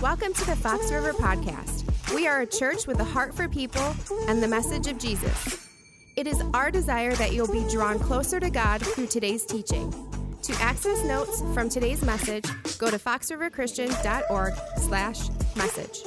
Welcome 0.00 0.32
to 0.32 0.46
the 0.46 0.56
Fox 0.56 0.90
River 0.90 1.12
Podcast. 1.12 1.84
We 2.14 2.26
are 2.26 2.40
a 2.40 2.46
church 2.46 2.86
with 2.86 3.00
a 3.00 3.04
heart 3.04 3.34
for 3.34 3.46
people 3.46 3.94
and 4.28 4.42
the 4.42 4.48
message 4.48 4.86
of 4.86 4.98
Jesus. 4.98 5.68
It 6.16 6.26
is 6.26 6.42
our 6.54 6.70
desire 6.70 7.12
that 7.16 7.34
you'll 7.34 7.52
be 7.52 7.68
drawn 7.70 7.98
closer 7.98 8.40
to 8.40 8.48
God 8.48 8.80
through 8.80 9.08
today's 9.08 9.44
teaching. 9.44 9.92
To 10.40 10.54
access 10.54 11.04
notes 11.04 11.42
from 11.52 11.68
today's 11.68 12.02
message, 12.02 12.46
go 12.78 12.90
to 12.90 12.98
foxriverchristian.org 12.98 14.54
slash 14.78 15.28
message. 15.54 15.98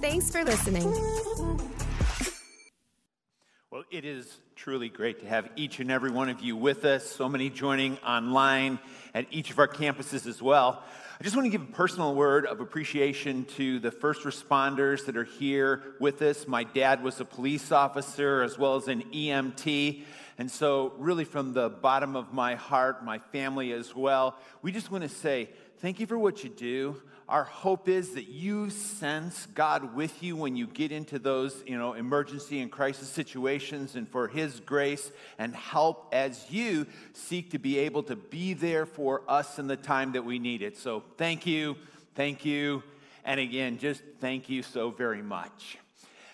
Thanks 0.00 0.28
for 0.28 0.42
listening. 0.42 0.92
It 3.92 4.06
is 4.06 4.38
truly 4.56 4.88
great 4.88 5.20
to 5.20 5.26
have 5.26 5.50
each 5.54 5.78
and 5.78 5.90
every 5.90 6.10
one 6.10 6.30
of 6.30 6.40
you 6.40 6.56
with 6.56 6.86
us, 6.86 7.04
so 7.04 7.28
many 7.28 7.50
joining 7.50 7.98
online 7.98 8.78
at 9.12 9.26
each 9.30 9.50
of 9.50 9.58
our 9.58 9.68
campuses 9.68 10.26
as 10.26 10.40
well. 10.40 10.82
I 11.20 11.22
just 11.22 11.36
want 11.36 11.44
to 11.44 11.50
give 11.50 11.60
a 11.60 11.72
personal 11.72 12.14
word 12.14 12.46
of 12.46 12.60
appreciation 12.60 13.44
to 13.56 13.80
the 13.80 13.90
first 13.90 14.22
responders 14.22 15.04
that 15.04 15.18
are 15.18 15.24
here 15.24 15.82
with 16.00 16.22
us. 16.22 16.48
My 16.48 16.64
dad 16.64 17.02
was 17.02 17.20
a 17.20 17.26
police 17.26 17.70
officer 17.70 18.42
as 18.42 18.56
well 18.56 18.76
as 18.76 18.88
an 18.88 19.02
EMT. 19.12 20.04
And 20.38 20.50
so, 20.50 20.94
really, 20.96 21.26
from 21.26 21.52
the 21.52 21.68
bottom 21.68 22.16
of 22.16 22.32
my 22.32 22.54
heart, 22.54 23.04
my 23.04 23.18
family 23.18 23.72
as 23.72 23.94
well, 23.94 24.38
we 24.62 24.72
just 24.72 24.90
want 24.90 25.02
to 25.02 25.10
say 25.10 25.50
thank 25.80 26.00
you 26.00 26.06
for 26.06 26.18
what 26.18 26.42
you 26.42 26.48
do. 26.48 26.96
Our 27.28 27.44
hope 27.44 27.88
is 27.88 28.14
that 28.14 28.28
you 28.28 28.68
sense 28.68 29.46
God 29.54 29.94
with 29.94 30.22
you 30.22 30.36
when 30.36 30.56
you 30.56 30.66
get 30.66 30.92
into 30.92 31.18
those, 31.18 31.62
you 31.66 31.78
know, 31.78 31.94
emergency 31.94 32.60
and 32.60 32.70
crisis 32.70 33.08
situations 33.08 33.94
and 33.94 34.08
for 34.08 34.28
his 34.28 34.60
grace 34.60 35.10
and 35.38 35.54
help 35.54 36.08
as 36.12 36.50
you 36.50 36.86
seek 37.12 37.52
to 37.52 37.58
be 37.58 37.78
able 37.78 38.02
to 38.04 38.16
be 38.16 38.54
there 38.54 38.84
for 38.86 39.22
us 39.28 39.58
in 39.58 39.66
the 39.66 39.76
time 39.76 40.12
that 40.12 40.24
we 40.24 40.38
need 40.38 40.62
it. 40.62 40.76
So 40.76 41.04
thank 41.16 41.46
you, 41.46 41.76
thank 42.14 42.44
you, 42.44 42.82
and 43.24 43.38
again, 43.38 43.78
just 43.78 44.02
thank 44.20 44.48
you 44.48 44.62
so 44.62 44.90
very 44.90 45.22
much. 45.22 45.78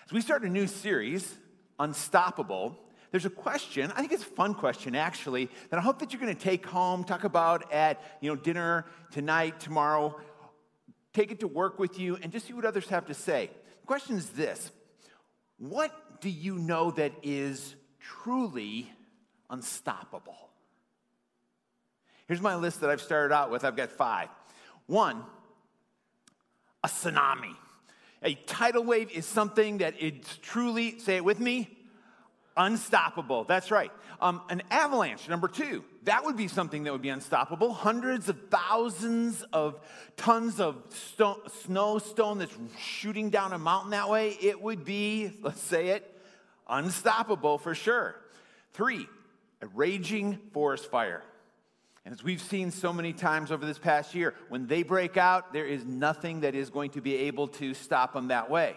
As 0.05 0.11
we 0.11 0.21
start 0.21 0.43
a 0.43 0.49
new 0.49 0.67
series, 0.67 1.35
Unstoppable, 1.79 2.77
there's 3.11 3.25
a 3.25 3.29
question, 3.29 3.91
I 3.95 4.01
think 4.01 4.11
it's 4.11 4.23
a 4.23 4.25
fun 4.25 4.53
question 4.53 4.95
actually, 4.95 5.49
that 5.69 5.77
I 5.77 5.81
hope 5.81 5.99
that 5.99 6.11
you're 6.11 6.21
going 6.21 6.35
to 6.35 6.41
take 6.41 6.65
home, 6.65 7.03
talk 7.03 7.23
about 7.23 7.71
at, 7.71 8.01
you 8.21 8.29
know, 8.29 8.35
dinner 8.35 8.85
tonight, 9.11 9.59
tomorrow, 9.59 10.19
take 11.19 11.31
it 11.31 11.41
to 11.41 11.47
work 11.47 11.79
with 11.79 11.99
you, 11.99 12.17
and 12.21 12.31
just 12.31 12.47
see 12.47 12.53
what 12.53 12.63
others 12.63 12.87
have 12.87 13.07
to 13.07 13.13
say. 13.13 13.49
The 13.81 13.87
question 13.87 14.15
is 14.15 14.29
this 14.29 14.71
What 15.57 16.21
do 16.21 16.29
you 16.29 16.55
know 16.55 16.91
that 16.91 17.11
is 17.23 17.75
truly 17.99 18.89
unstoppable? 19.49 20.49
Here's 22.27 22.41
my 22.41 22.55
list 22.55 22.81
that 22.81 22.89
I've 22.89 23.01
started 23.01 23.33
out 23.33 23.51
with. 23.51 23.65
I've 23.65 23.75
got 23.75 23.89
five. 23.89 24.29
One, 24.85 25.23
a 26.83 26.87
tsunami. 26.87 27.55
A 28.21 28.35
tidal 28.35 28.83
wave 28.83 29.09
is 29.11 29.25
something 29.25 29.79
that 29.79 29.99
is 29.99 30.13
truly, 30.41 30.99
say 30.99 31.15
it 31.15 31.25
with 31.25 31.39
me, 31.39 31.77
unstoppable. 32.55 33.45
That's 33.45 33.71
right. 33.71 33.91
Um, 34.21 34.41
an 34.49 34.61
avalanche, 34.69 35.27
number 35.27 35.47
two, 35.47 35.83
that 36.03 36.23
would 36.23 36.37
be 36.37 36.47
something 36.47 36.83
that 36.83 36.93
would 36.93 37.01
be 37.01 37.09
unstoppable. 37.09 37.73
Hundreds 37.73 38.29
of 38.29 38.37
thousands 38.49 39.43
of 39.53 39.79
tons 40.15 40.59
of 40.59 40.77
stone, 40.89 41.37
snow 41.63 41.99
stone 41.99 42.37
that's 42.39 42.55
shooting 42.79 43.29
down 43.29 43.53
a 43.53 43.59
mountain 43.59 43.91
that 43.91 44.09
way, 44.09 44.37
it 44.41 44.61
would 44.61 44.85
be, 44.85 45.31
let's 45.41 45.61
say 45.61 45.89
it, 45.89 46.19
unstoppable 46.67 47.57
for 47.57 47.75
sure. 47.75 48.15
Three, 48.73 49.07
a 49.61 49.67
raging 49.67 50.39
forest 50.53 50.89
fire. 50.89 51.23
And 52.05 52.13
as 52.13 52.23
we've 52.23 52.41
seen 52.41 52.71
so 52.71 52.93
many 52.93 53.13
times 53.13 53.51
over 53.51 53.65
this 53.65 53.77
past 53.77 54.15
year, 54.15 54.33
when 54.47 54.67
they 54.67 54.83
break 54.83 55.17
out, 55.17 55.53
there 55.53 55.65
is 55.65 55.83
nothing 55.85 56.41
that 56.41 56.55
is 56.55 56.69
going 56.69 56.91
to 56.91 57.01
be 57.01 57.15
able 57.15 57.49
to 57.49 57.73
stop 57.73 58.13
them 58.13 58.29
that 58.29 58.49
way. 58.49 58.75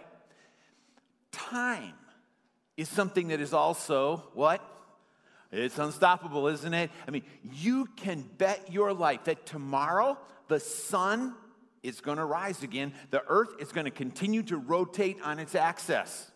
Time 1.31 1.95
is 2.77 2.89
something 2.89 3.29
that 3.29 3.41
is 3.41 3.53
also 3.53 4.29
what? 4.35 4.72
It's 5.53 5.79
unstoppable, 5.79 6.49
isn't 6.49 6.73
it? 6.73 6.91
I 7.07 7.11
mean, 7.11 7.25
you 7.53 7.87
can 7.97 8.23
bet 8.39 8.73
your 8.73 8.95
life 8.95 9.25
that 9.25 9.45
tomorrow 9.45 10.19
the 10.49 10.59
sun 10.59 11.35
is 11.83 12.01
going 12.01 12.17
to 12.17 12.25
rise 12.25 12.63
again. 12.63 12.95
The 13.11 13.23
earth 13.29 13.55
is 13.61 13.71
going 13.71 13.85
to 13.85 13.91
continue 13.91 14.43
to 14.45 14.57
rotate 14.57 15.19
on 15.23 15.39
its 15.39 15.55
axis. 15.55 16.31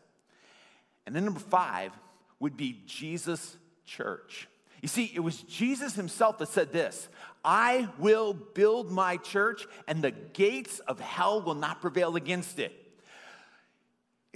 And 1.07 1.17
then 1.17 1.25
number 1.25 1.41
five 1.41 1.93
would 2.41 2.57
be 2.59 2.83
Jesus' 2.87 3.57
church. 3.87 4.49
You 4.83 4.89
see, 4.89 5.11
it 5.15 5.21
was 5.21 5.43
Jesus 5.43 5.95
himself 5.95 6.39
that 6.39 6.49
said 6.49 6.73
this 6.73 7.09
I 7.45 7.89
will 7.99 8.35
build 8.35 8.91
my 8.91 9.17
church, 9.17 9.67
and 9.89 10.03
the 10.03 10.11
gates 10.11 10.81
of 10.81 11.01
hell 11.01 11.41
will 11.41 11.55
not 11.55 11.81
prevail 11.81 12.17
against 12.17 12.59
it. 12.59 12.86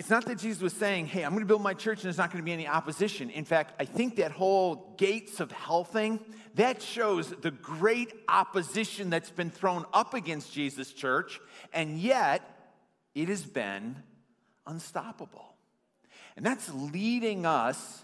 It's 0.00 0.08
not 0.08 0.24
that 0.24 0.38
Jesus 0.38 0.62
was 0.62 0.72
saying, 0.72 1.08
hey, 1.08 1.24
I'm 1.24 1.32
going 1.32 1.42
to 1.42 1.46
build 1.46 1.60
my 1.60 1.74
church 1.74 1.98
and 1.98 2.04
there's 2.04 2.16
not 2.16 2.32
going 2.32 2.42
to 2.42 2.46
be 2.46 2.54
any 2.54 2.66
opposition. 2.66 3.28
In 3.28 3.44
fact, 3.44 3.74
I 3.78 3.84
think 3.84 4.16
that 4.16 4.32
whole 4.32 4.94
gates 4.96 5.40
of 5.40 5.52
hell 5.52 5.84
thing, 5.84 6.20
that 6.54 6.80
shows 6.80 7.28
the 7.28 7.50
great 7.50 8.10
opposition 8.26 9.10
that's 9.10 9.28
been 9.28 9.50
thrown 9.50 9.84
up 9.92 10.14
against 10.14 10.54
Jesus' 10.54 10.94
church, 10.94 11.38
and 11.74 11.98
yet 11.98 12.40
it 13.14 13.28
has 13.28 13.42
been 13.44 13.94
unstoppable. 14.66 15.52
And 16.34 16.46
that's 16.46 16.72
leading 16.72 17.44
us 17.44 18.02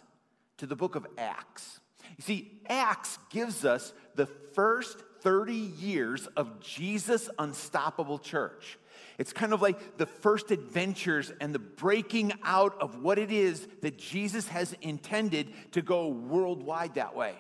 to 0.59 0.67
the 0.67 0.77
book 0.77 0.97
of 0.97 1.07
Acts. 1.17 1.81
You 2.19 2.25
see, 2.25 2.61
Acts 2.69 3.19
gives 3.31 3.65
us 3.65 3.95
the 4.17 4.27
first 4.27 4.99
30 5.23 5.55
years 5.55 6.27
of 6.37 6.61
Jesus' 6.61 7.31
unstoppable 7.39 8.19
church. 8.19 8.79
It's 9.19 9.33
kind 9.33 9.53
of 9.53 9.63
like 9.63 9.99
the 9.99 10.07
first 10.07 10.51
adventures 10.51 11.33
and 11.41 11.55
the 11.55 11.59
breaking 11.59 12.33
out 12.43 12.81
of 12.81 13.03
what 13.03 13.19
it 13.19 13.31
is 13.31 13.67
that 13.83 13.99
Jesus 13.99 14.49
has 14.49 14.75
intended 14.83 15.53
to 15.73 15.83
go 15.83 16.09
worldwide 16.09 16.95
that 16.95 17.17
way. 17.17 17.35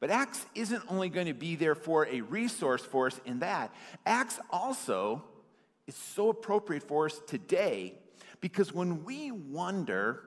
But 0.00 0.10
Acts 0.10 0.44
isn't 0.54 0.82
only 0.88 1.08
going 1.08 1.26
to 1.28 1.34
be 1.34 1.56
there 1.56 1.74
for 1.74 2.06
a 2.06 2.20
resource 2.20 2.82
for 2.84 3.06
us 3.06 3.20
in 3.24 3.38
that, 3.40 3.74
Acts 4.04 4.38
also 4.50 5.22
is 5.86 5.94
so 5.94 6.28
appropriate 6.28 6.82
for 6.82 7.06
us 7.06 7.20
today 7.26 7.94
because 8.40 8.72
when 8.72 9.04
we 9.04 9.30
wonder, 9.30 10.22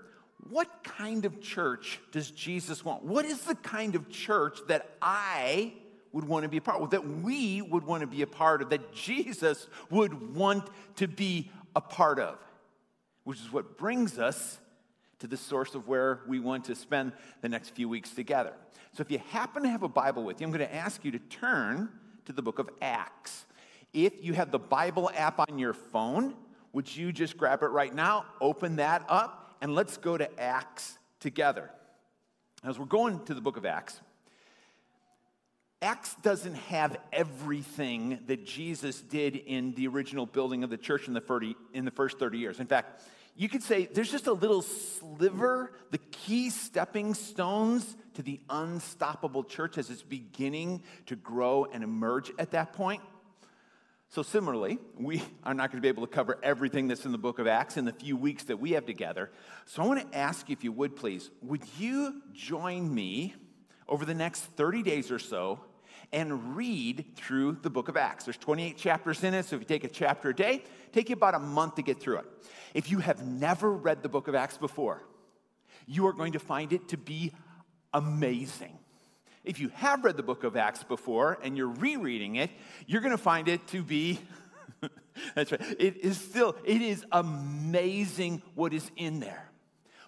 what 0.50 0.84
kind 0.84 1.26
of 1.26 1.42
church 1.42 2.00
does 2.12 2.32
Jesus 2.32 2.84
want? 2.84 3.04
What 3.04 3.26
is 3.26 3.42
the 3.42 3.56
kind 3.56 3.96
of 3.96 4.10
church 4.10 4.60
that 4.68 4.90
I 5.02 5.74
would 6.18 6.28
want 6.28 6.42
to 6.42 6.50
be 6.50 6.58
a 6.58 6.62
part 6.62 6.82
of, 6.82 6.90
that 6.90 7.08
we 7.08 7.62
would 7.62 7.84
want 7.84 8.02
to 8.02 8.08
be 8.08 8.24
a 8.24 8.28
part 8.28 8.64
of, 8.64 8.72
that 8.72 8.92
Jesus 8.92 9.68
would 9.92 10.36
want 10.36 10.68
to 10.96 11.08
be 11.08 11.52
a 11.76 11.82
part 11.82 12.18
of, 12.18 12.40
which 13.24 13.40
is 13.40 13.54
what 13.54 13.78
brings 13.78 14.18
us 14.18 14.58
to 15.20 15.28
the 15.28 15.38
source 15.38 15.76
of 15.76 15.88
where 15.88 16.22
we 16.28 16.40
want 16.40 16.66
to 16.66 16.74
spend 16.74 17.12
the 17.42 17.50
next 17.50 17.70
few 17.70 17.88
weeks 17.88 18.16
together. 18.16 18.54
So 18.94 19.02
if 19.02 19.12
you 19.12 19.20
happen 19.30 19.62
to 19.62 19.70
have 19.70 19.84
a 19.84 19.88
Bible 19.88 20.24
with 20.24 20.42
you, 20.42 20.48
I'm 20.48 20.52
going 20.52 20.68
to 20.68 20.74
ask 20.74 21.06
you 21.06 21.12
to 21.12 21.20
turn 21.20 21.90
to 22.26 22.34
the 22.34 22.42
book 22.42 22.58
of 22.58 22.68
Acts. 22.82 23.46
If 23.94 24.26
you 24.26 24.34
have 24.34 24.50
the 24.50 24.58
Bible 24.58 25.12
app 25.16 25.40
on 25.40 25.60
your 25.60 25.74
phone, 25.74 26.34
would 26.74 26.96
you 26.96 27.12
just 27.12 27.38
grab 27.38 27.62
it 27.62 27.68
right 27.68 27.94
now, 27.94 28.26
open 28.42 28.78
that 28.78 29.06
up, 29.08 29.56
and 29.62 29.76
let's 29.76 29.98
go 29.98 30.18
to 30.18 30.40
Acts 30.40 30.98
together. 31.20 31.70
As 32.64 32.80
we're 32.80 32.86
going 32.86 33.24
to 33.26 33.36
the 33.36 33.42
book 33.42 33.58
of 33.58 33.68
Acts, 33.68 34.02
Acts 35.82 36.16
doesn't 36.24 36.56
have 36.56 36.98
everything 37.14 38.20
that 38.26 38.46
Jesus 38.46 39.00
did 39.00 39.36
in 39.36 39.74
the 39.74 39.88
original 39.88 40.26
building 40.26 40.64
of 40.64 40.72
the 40.72 40.78
church 40.78 41.08
in 41.08 41.14
the, 41.14 41.22
30, 41.22 41.56
in 41.72 41.86
the 41.86 41.92
first 41.92 42.18
30 42.18 42.40
years. 42.40 42.60
In 42.60 42.66
fact, 42.66 43.04
you 43.36 43.48
could 43.48 43.62
say 43.62 43.86
there's 43.86 44.10
just 44.10 44.26
a 44.26 44.34
little 44.34 44.64
sliver, 44.64 45.72
the 45.92 46.00
key 46.00 46.50
stepping 46.50 47.14
stones 47.14 47.96
to 48.16 48.24
the 48.24 48.40
unstoppable 48.50 49.44
church 49.44 49.78
as 49.78 49.92
it's 49.92 50.02
beginning 50.02 50.82
to 51.06 51.16
grow 51.16 51.66
and 51.72 51.84
emerge 51.84 52.32
at 52.40 52.52
that 52.52 52.74
point. 52.74 53.04
So, 54.10 54.24
similarly, 54.24 54.80
we 54.98 55.22
are 55.44 55.54
not 55.54 55.70
going 55.70 55.78
to 55.78 55.86
be 55.86 55.90
able 55.90 56.08
to 56.08 56.12
cover 56.12 56.40
everything 56.42 56.88
that's 56.88 57.06
in 57.06 57.12
the 57.12 57.18
book 57.20 57.38
of 57.38 57.46
Acts 57.46 57.78
in 57.78 57.86
the 57.86 57.94
few 57.94 58.18
weeks 58.18 58.46
that 58.46 58.58
we 58.58 58.72
have 58.72 58.88
together. 58.88 59.30
So, 59.66 59.84
I 59.84 59.86
want 59.86 60.12
to 60.12 60.18
ask 60.18 60.50
you, 60.50 60.54
if 60.54 60.64
you 60.64 60.72
would 60.72 60.96
please, 60.96 61.30
would 61.44 61.62
you 61.78 62.24
join 62.34 62.92
me 62.92 63.36
over 63.88 64.06
the 64.06 64.14
next 64.16 64.42
30 64.42 64.82
days 64.82 65.12
or 65.12 65.20
so 65.20 65.60
and 66.12 66.56
read 66.56 67.06
through 67.16 67.58
the 67.62 67.70
book 67.70 67.90
of 67.90 67.98
Acts. 67.98 68.26
There's 68.26 68.38
28 68.38 68.78
chapters 68.78 69.24
in 69.24 69.34
it, 69.34 69.46
so 69.46 69.56
if 69.56 69.62
you 69.62 69.68
take 69.68 69.84
a 69.84 69.90
chapter 69.90 70.30
a 70.30 70.36
day, 70.36 70.64
take 70.92 71.10
you 71.10 71.14
about 71.14 71.36
a 71.36 71.40
month 71.40 71.76
to 71.76 71.82
get 71.82 72.00
through 72.00 72.20
it. 72.20 72.26
If 72.74 72.92
you 72.92 73.00
have 73.00 73.26
never 73.26 73.72
read 73.72 74.04
the 74.04 74.10
book 74.10 74.28
of 74.28 74.36
Acts 74.36 74.58
before, 74.58 75.04
you 75.86 76.08
are 76.08 76.14
going 76.14 76.34
to 76.34 76.40
find 76.40 76.74
it 76.74 76.90
to 76.90 76.98
be 76.98 77.34
amazing. 77.94 78.78
If 79.44 79.60
you 79.60 79.70
have 79.76 80.04
read 80.04 80.18
the 80.18 80.24
book 80.24 80.44
of 80.44 80.58
Acts 80.58 80.84
before 80.84 81.38
and 81.42 81.58
you're 81.58 81.68
rereading 81.70 82.36
it, 82.36 82.52
you're 82.86 83.02
going 83.02 83.16
to 83.16 83.18
find 83.18 83.48
it 83.48 83.66
to 83.68 83.82
be 83.82 84.20
that's 85.36 85.52
right. 85.52 85.62
It 85.80 85.98
is 85.98 86.18
still 86.20 86.56
it 86.64 86.82
is 86.82 87.06
amazing 87.12 88.42
what 88.56 88.74
is 88.74 88.90
in 88.96 89.20
there. 89.20 89.47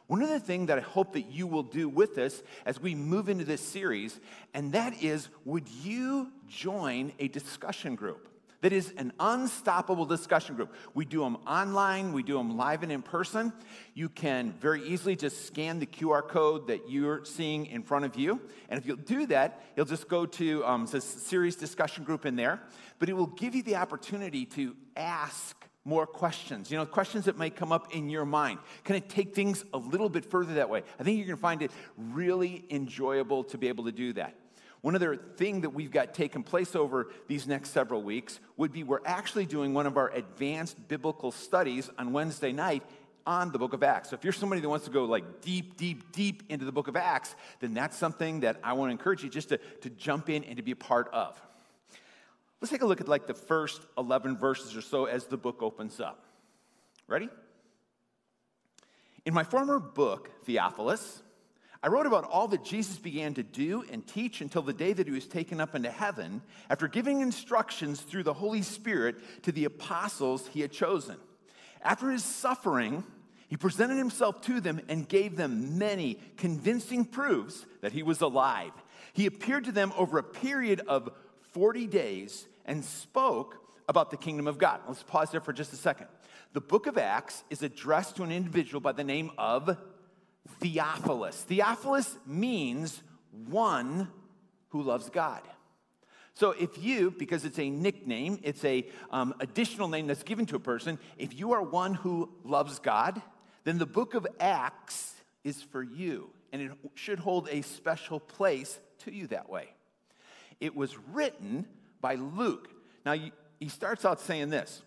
One 0.10 0.24
other 0.24 0.40
thing 0.40 0.66
that 0.66 0.80
I 0.80 0.82
hope 0.82 1.14
that 1.14 1.32
you 1.32 1.46
will 1.46 1.62
do 1.62 1.88
with 1.88 2.18
us 2.18 2.42
as 2.66 2.82
we 2.82 2.96
move 2.96 3.30
into 3.30 3.46
this 3.46 3.62
series, 3.62 4.20
and 4.56 4.72
that 4.72 5.04
is 5.04 5.30
would 5.46 5.70
you 5.70 6.32
join 6.48 7.14
a 7.20 7.28
discussion 7.28 7.94
group? 7.94 8.28
that 8.62 8.74
is 8.74 8.94
an 8.98 9.14
unstoppable 9.20 10.06
discussion 10.06 10.56
group. 10.56 10.74
We 10.94 11.06
do 11.06 11.22
them 11.22 11.38
online, 11.48 12.12
we 12.12 12.24
do 12.24 12.38
them 12.38 12.58
live 12.58 12.84
and 12.84 12.92
in 12.92 13.02
person. 13.02 13.54
You 13.94 14.10
can 14.10 14.54
very 14.60 14.84
easily 14.84 15.16
just 15.16 15.46
scan 15.48 15.80
the 15.80 15.86
QR 15.86 16.28
code 16.28 16.68
that 16.68 16.90
you're 16.90 17.24
seeing 17.24 17.68
in 17.68 17.84
front 17.84 18.06
of 18.06 18.18
you. 18.18 18.42
And 18.68 18.80
if 18.80 18.86
you'll 18.86 18.98
do 18.98 19.26
that, 19.28 19.62
you'll 19.76 19.86
just 19.86 20.10
go 20.10 20.26
to 20.26 20.66
um, 20.66 20.86
the 20.86 21.00
series 21.00 21.56
discussion 21.56 22.04
group 22.04 22.26
in 22.26 22.36
there. 22.36 22.62
But 23.00 23.10
it 23.10 23.14
will 23.14 23.28
give 23.28 23.56
you 23.56 23.64
the 23.64 23.78
opportunity 23.78 24.46
to 24.48 24.76
ask 24.98 25.59
more 25.86 26.06
questions, 26.06 26.70
you 26.70 26.78
know, 26.78 26.86
questions 26.86 27.26
that 27.26 27.38
might 27.38 27.56
come 27.56 27.72
up 27.72 27.96
in 27.96 28.10
your 28.10 28.26
mind. 28.26 28.60
Kind 28.84 29.02
of 29.02 29.10
take 29.10 29.34
things 29.34 29.64
a 29.74 29.78
little 29.78 30.10
bit 30.10 30.26
further 30.26 30.56
that 30.56 30.70
way. 30.70 30.84
I 31.00 31.04
think 31.04 31.18
you're 31.18 31.28
going 31.28 31.38
to 31.38 31.42
find 31.42 31.62
it 31.62 31.72
really 31.98 32.66
enjoyable 32.70 33.44
to 33.46 33.58
be 33.58 33.68
able 33.70 33.86
to 33.86 33.92
do 33.92 34.14
that. 34.14 34.36
One 34.82 34.96
other 34.96 35.16
thing 35.16 35.62
that 35.62 35.72
we've 35.72 35.92
got 35.92 36.14
taking 36.14 36.44
place 36.44 36.76
over 36.76 37.12
these 37.28 37.48
next 37.48 37.72
several 37.72 38.02
weeks 38.02 38.40
would 38.56 38.72
be 38.72 38.84
we're 38.84 39.06
actually 39.06 39.46
doing 39.46 39.74
one 39.74 39.86
of 39.86 39.98
our 39.98 40.10
advanced 40.12 40.88
biblical 40.88 41.32
studies 41.32 41.90
on 41.98 42.14
Wednesday 42.14 42.54
night 42.54 42.84
on 43.26 43.52
the 43.52 43.60
book 43.60 43.74
of 43.74 43.84
Acts. 43.84 44.10
So 44.10 44.16
if 44.16 44.24
you're 44.24 44.34
somebody 44.34 44.62
that 44.62 44.70
wants 44.70 44.86
to 44.86 44.92
go 44.92 45.04
like 45.04 45.42
deep, 45.42 45.76
deep, 45.76 46.12
deep 46.14 46.44
into 46.50 46.66
the 46.66 46.72
book 46.72 46.88
of 46.88 46.96
Acts, 46.96 47.36
then 47.60 47.74
that's 47.74 47.98
something 47.98 48.40
that 48.42 48.58
I 48.64 48.74
want 48.74 48.90
to 48.90 48.92
encourage 48.92 49.24
you 49.24 49.30
just 49.30 49.50
to, 49.50 49.58
to 49.58 49.90
jump 49.90 50.30
in 50.30 50.44
and 50.46 50.58
to 50.58 50.64
be 50.64 50.72
a 50.72 50.78
part 50.78 51.10
of. 51.14 51.40
Let's 52.62 52.72
take 52.72 52.82
a 52.82 52.86
look 52.86 53.02
at 53.02 53.08
like 53.08 53.28
the 53.28 53.34
first 53.34 53.82
11 53.98 54.38
verses 54.38 54.76
or 54.76 54.82
so 54.82 55.06
as 55.06 55.26
the 55.26 55.38
book 55.38 55.62
opens 55.62 56.00
up. 56.00 56.26
Ready? 57.08 57.30
In 59.26 59.34
my 59.34 59.44
former 59.44 59.80
book, 59.80 60.30
Theophilus, 60.46 61.22
I 61.82 61.88
wrote 61.88 62.06
about 62.06 62.26
all 62.26 62.50
that 62.50 62.66
Jesus 62.66 62.98
began 62.98 63.34
to 63.36 63.44
do 63.44 63.86
and 63.90 64.06
teach 64.06 64.42
until 64.42 64.62
the 64.62 64.74
day 64.74 64.92
that 64.92 65.08
he 65.08 65.14
was 65.14 65.28
taken 65.28 65.62
up 65.62 65.76
into 65.76 65.90
heaven 65.90 66.42
after 66.70 66.90
giving 66.90 67.22
instructions 67.22 68.02
through 68.02 68.24
the 68.24 68.34
Holy 68.34 68.62
Spirit 68.62 69.16
to 69.44 69.54
the 69.54 69.64
apostles 69.64 70.48
he 70.48 70.60
had 70.60 70.74
chosen. 70.74 71.16
After 71.82 72.12
his 72.12 72.26
suffering, 72.26 73.06
he 73.48 73.56
presented 73.56 73.98
himself 73.98 74.42
to 74.42 74.60
them 74.60 74.82
and 74.90 75.08
gave 75.08 75.38
them 75.38 75.78
many 75.78 76.20
convincing 76.36 77.06
proofs 77.06 77.66
that 77.80 77.94
he 77.94 78.04
was 78.04 78.20
alive. 78.20 78.74
He 79.14 79.26
appeared 79.26 79.64
to 79.64 79.72
them 79.72 79.94
over 79.96 80.18
a 80.18 80.24
period 80.24 80.82
of 80.86 81.10
40 81.54 81.88
days 81.88 82.46
and 82.70 82.86
spoke 82.86 83.58
about 83.90 84.12
the 84.12 84.18
kingdom 84.18 84.48
of 84.48 84.60
God. 84.60 84.82
Let's 84.88 85.04
pause 85.04 85.32
there 85.32 85.42
for 85.42 85.52
just 85.52 85.74
a 85.74 85.76
second. 85.76 86.08
The 86.54 86.62
book 86.62 86.86
of 86.86 86.98
Acts 86.98 87.44
is 87.50 87.64
addressed 87.64 88.16
to 88.18 88.24
an 88.24 88.32
individual 88.32 88.80
by 88.80 88.92
the 88.92 89.04
name 89.04 89.32
of 89.38 89.76
Theophilus. 90.60 91.36
Theophilus 91.44 92.16
means 92.28 93.02
one 93.32 94.08
who 94.70 94.84
loves 94.84 95.10
God. 95.10 95.42
So 96.36 96.52
if 96.52 96.82
you, 96.82 97.12
because 97.12 97.44
it's 97.44 97.60
a 97.60 97.70
nickname, 97.70 98.40
it's 98.44 98.64
a 98.64 98.88
um, 99.12 99.34
additional 99.40 99.88
name 99.88 100.06
that's 100.06 100.24
given 100.24 100.46
to 100.46 100.56
a 100.56 100.60
person, 100.60 101.00
if 101.18 101.38
you 101.38 101.54
are 101.54 101.62
one 101.64 101.96
who 101.96 102.30
loves 102.46 102.78
God, 102.78 103.20
then 103.64 103.80
the 103.80 103.88
book 103.88 104.14
of 104.14 104.28
Acts 104.40 105.16
is 105.44 105.62
for 105.62 105.82
you, 105.82 106.30
and 106.54 106.62
it 106.62 106.72
should 106.94 107.20
hold 107.20 107.50
a 107.50 107.64
special 107.64 108.20
place 108.20 108.80
to 109.00 109.12
you 109.12 109.26
that 109.28 109.50
way. 109.50 109.70
It 110.60 110.76
was 110.76 110.96
written 111.12 111.66
by 112.02 112.16
Luke. 112.16 112.70
Now, 113.06 113.16
he 113.60 113.70
starts 113.70 114.06
out 114.06 114.20
saying 114.20 114.50
this 114.50 114.82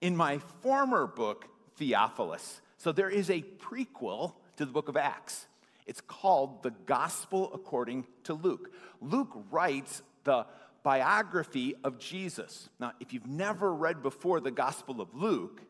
In 0.00 0.16
my 0.16 0.38
former 0.62 1.06
book, 1.06 1.46
Theophilus. 1.76 2.60
So 2.78 2.92
there 2.92 3.10
is 3.10 3.30
a 3.30 3.42
prequel 3.42 4.34
to 4.56 4.64
the 4.64 4.72
book 4.72 4.88
of 4.88 4.96
Acts. 4.96 5.46
It's 5.86 6.00
called 6.00 6.62
the 6.62 6.70
Gospel 6.70 7.50
according 7.52 8.06
to 8.24 8.34
Luke. 8.34 8.72
Luke 9.00 9.32
writes 9.50 10.02
the 10.24 10.46
biography 10.82 11.74
of 11.82 11.98
Jesus. 11.98 12.68
Now, 12.78 12.92
if 13.00 13.12
you've 13.12 13.26
never 13.26 13.74
read 13.74 14.02
before 14.02 14.40
the 14.40 14.50
Gospel 14.50 15.00
of 15.00 15.14
Luke, 15.14 15.62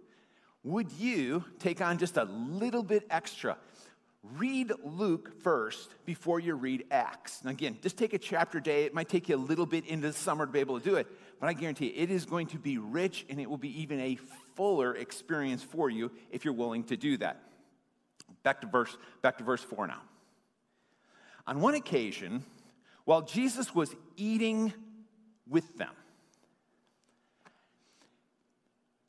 would 0.63 0.91
you 0.93 1.45
take 1.59 1.81
on 1.81 1.99
just 1.99 2.17
a 2.17 2.25
little 2.25 2.83
bit 2.83 3.07
extra? 3.11 3.57
Read 4.33 4.73
Luke 4.83 5.43
first 5.43 5.95
before 6.07 6.41
you 6.41 6.55
read 6.55 6.87
Acts. 6.91 7.45
Now, 7.45 7.51
again, 7.51 7.77
just 7.83 7.99
take 7.99 8.15
a 8.15 8.19
chapter 8.19 8.59
day. 8.59 8.85
It 8.85 8.95
might 8.95 9.09
take 9.09 9.29
you 9.29 9.37
a 9.37 9.39
little 9.39 9.67
bit 9.67 9.87
into 9.87 10.07
the 10.07 10.13
summer 10.15 10.47
to 10.47 10.53
be 10.53 10.61
able 10.61 10.81
to 10.81 10.85
do 10.85 10.97
it, 10.97 11.07
but 11.39 11.49
I 11.49 11.53
guarantee 11.53 11.89
you, 11.89 11.93
it 11.95 12.11
is 12.11 12.25
going 12.25 12.47
to 12.49 12.59
be 12.59 12.79
rich 12.79 13.27
and 13.29 13.39
it 13.39 13.51
will 13.51 13.59
be 13.59 13.83
even 13.83 14.01
a 14.01 14.19
fuller 14.57 14.95
experience 14.95 15.63
for 15.63 15.91
you 15.91 16.11
if 16.31 16.45
you're 16.45 16.55
willing 16.55 16.85
to 16.85 16.97
do 16.97 17.19
that. 17.19 17.43
Back 18.43 18.63
to 18.63 18.67
verse, 18.67 18.97
back 19.21 19.39
to 19.39 19.45
verse 19.45 19.63
4 19.63 19.87
now. 19.89 20.01
On 21.47 21.61
one 21.61 21.75
occasion, 21.75 22.45
while 23.05 23.21
Jesus 23.21 23.75
was 23.75 23.95
eating 24.17 24.73
with 25.47 25.77
them, 25.77 25.93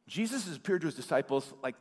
Jesus 0.07 0.45
has 0.45 0.57
appeared 0.57 0.81
to 0.81 0.87
his 0.87 0.95
disciples 0.95 1.53
like 1.63 1.75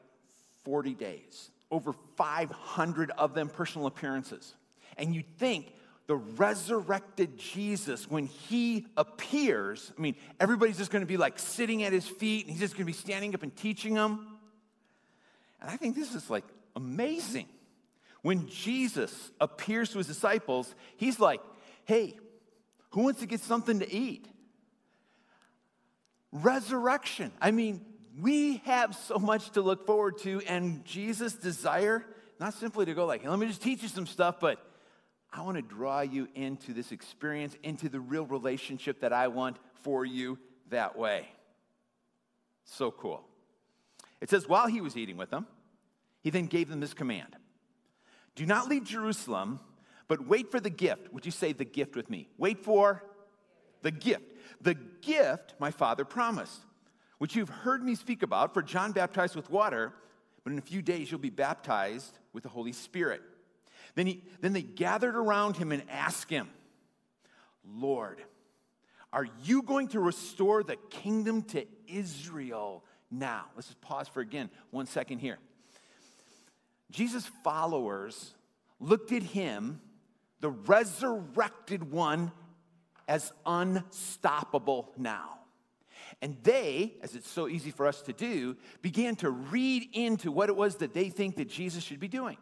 40 0.63 0.95
days 0.95 1.51
over 1.75 1.93
500 2.17 3.11
of 3.11 3.35
them 3.35 3.49
personal 3.49 3.89
appearances. 3.89 4.55
And 4.97 5.13
you 5.13 5.25
think 5.39 5.73
the 6.07 6.15
resurrected 6.15 7.37
Jesus, 7.37 8.09
when 8.09 8.27
he 8.27 8.87
appears, 8.97 9.93
I 9.99 10.01
mean, 10.01 10.15
everybody's 10.39 10.79
just 10.79 10.93
to 10.93 11.07
be 11.07 11.17
like 11.17 11.39
sitting 11.39 11.83
at 11.83 11.93
his 11.93 12.07
feet 12.07 12.47
and 12.47 12.53
he's 12.53 12.61
just 12.61 12.77
to 12.77 12.85
be 12.85 12.93
standing 12.93 13.35
up 13.35 13.43
and 13.43 13.55
teaching 13.57 13.95
them. 13.95 14.39
And 15.61 15.69
I 15.69 15.77
think 15.77 15.97
this 15.97 16.15
is 16.15 16.31
like 16.31 16.45
amazing. 16.77 17.49
When 18.23 18.47
Jesus 18.49 19.33
appears 19.41 19.91
to 19.91 19.99
his 19.99 20.07
disciples, 20.07 20.73
he's 20.97 21.19
like, 21.19 21.41
hey, 21.87 22.17
who 22.91 23.03
wants 23.03 23.19
to 23.21 23.27
get 23.27 23.41
something 23.41 23.81
to 23.81 23.93
eat? 23.93 24.29
Resurrection. 26.31 27.33
I 27.41 27.51
mean, 27.51 27.85
we 28.21 28.59
have 28.65 28.95
so 28.95 29.19
much 29.19 29.51
to 29.51 29.63
look 29.63 29.87
forward 29.87 30.19
to, 30.19 30.41
and 30.47 30.85
Jesus' 30.85 31.35
desire, 31.35 32.05
not 32.39 32.55
simply 32.55 32.85
to 32.87 32.95
go 32.95 33.07
like, 33.07 33.27
let 33.27 33.39
me 33.39 33.47
just 33.47 33.63
teach 33.63 33.83
you 33.83 33.89
some 33.89 34.07
stuff, 34.07 34.39
but 34.41 34.59
I 35.33 35.43
want 35.43 35.57
to 35.57 35.63
draw 35.63 36.01
you 36.01 36.29
into 36.35 36.73
this 36.73 36.93
experience, 36.93 37.57
into 37.63 37.89
the 37.89 37.99
real 37.99 38.25
relationship 38.25 39.01
that 39.01 39.13
I 39.13 39.29
want 39.29 39.57
for 39.83 40.05
you 40.05 40.39
that 40.71 40.97
way. 40.97 41.29
So 42.65 42.91
cool. 42.91 43.25
It 44.21 44.31
says, 44.31 44.49
while 44.49 44.69
he 44.69 44.81
was 44.81 44.97
eating 44.97 45.17
with 45.17 45.31
them, 45.31 45.47
he 46.23 46.31
then 46.31 46.47
gave 46.47 46.69
them 46.69 46.81
this 46.81 46.95
command 46.95 47.37
Do 48.37 48.47
not 48.47 48.69
leave 48.69 48.85
Jerusalem, 48.85 49.61
but 50.07 50.27
wait 50.27 50.51
for 50.51 50.61
the 50.61 50.71
gift. 50.71 51.13
Would 51.13 51.27
you 51.27 51.33
say 51.33 51.53
the 51.53 51.65
gift 51.65 51.97
with 51.97 52.09
me? 52.09 52.29
Wait 52.39 52.65
for 52.65 53.03
the 53.83 53.91
gift. 53.91 54.25
The 54.61 54.75
gift 54.75 55.55
my 55.59 55.71
father 55.71 56.05
promised 56.05 56.61
which 57.25 57.35
you've 57.35 57.49
heard 57.49 57.83
me 57.83 57.95
speak 57.95 58.23
about, 58.23 58.53
for 58.53 58.61
John 58.61 58.93
baptized 58.93 59.35
with 59.35 59.49
water, 59.49 59.95
but 60.45 60.53
in 60.53 60.59
a 60.59 60.61
few 60.61 60.83
days 60.83 61.11
you'll 61.11 61.19
be 61.19 61.31
baptized 61.31 62.19
with 62.35 62.43
the 62.43 62.51
Holy 62.51 62.73
Spirit. 62.73 63.23
Then, 63.95 64.07
he, 64.07 64.23
then 64.43 64.53
they 64.53 64.61
gathered 64.61 65.17
around 65.17 65.57
him 65.57 65.73
and 65.73 65.83
asked 65.89 66.29
him, 66.29 66.51
Lord, 67.67 68.21
are 69.11 69.27
you 69.43 69.63
going 69.63 69.89
to 69.89 70.01
restore 70.01 70.63
the 70.63 70.77
kingdom 70.91 71.41
to 71.45 71.65
Israel 71.89 72.85
now? 73.11 73.47
Let's 73.57 73.69
just 73.69 73.81
pause 73.81 74.07
for 74.07 74.21
again 74.21 74.51
one 74.71 74.85
second 74.85 75.21
here. 75.21 75.39
Jesus' 76.91 77.31
followers 77.43 78.35
looked 78.81 79.13
at 79.13 79.23
him, 79.23 79.81
the 80.41 80.51
resurrected 80.51 81.91
one, 81.91 82.33
as 83.09 83.33
unstoppable 83.47 84.93
now. 84.99 85.39
And 86.23 86.37
they, 86.43 86.95
as 87.03 87.15
it's 87.15 87.29
so 87.29 87.49
easy 87.49 87.71
for 87.71 87.87
us 87.87 88.03
to 88.03 88.13
do, 88.13 88.57
began 88.83 89.17
to 89.17 89.31
read 89.31 89.89
into 89.93 90.31
what 90.33 90.49
it 90.49 90.57
was 90.57 90.77
that 90.77 90.95
they 90.95 91.11
think 91.11 91.37
that 91.37 91.49
Jesus 91.49 91.83
should 91.83 92.01
be 92.01 92.09
doing. 92.09 92.37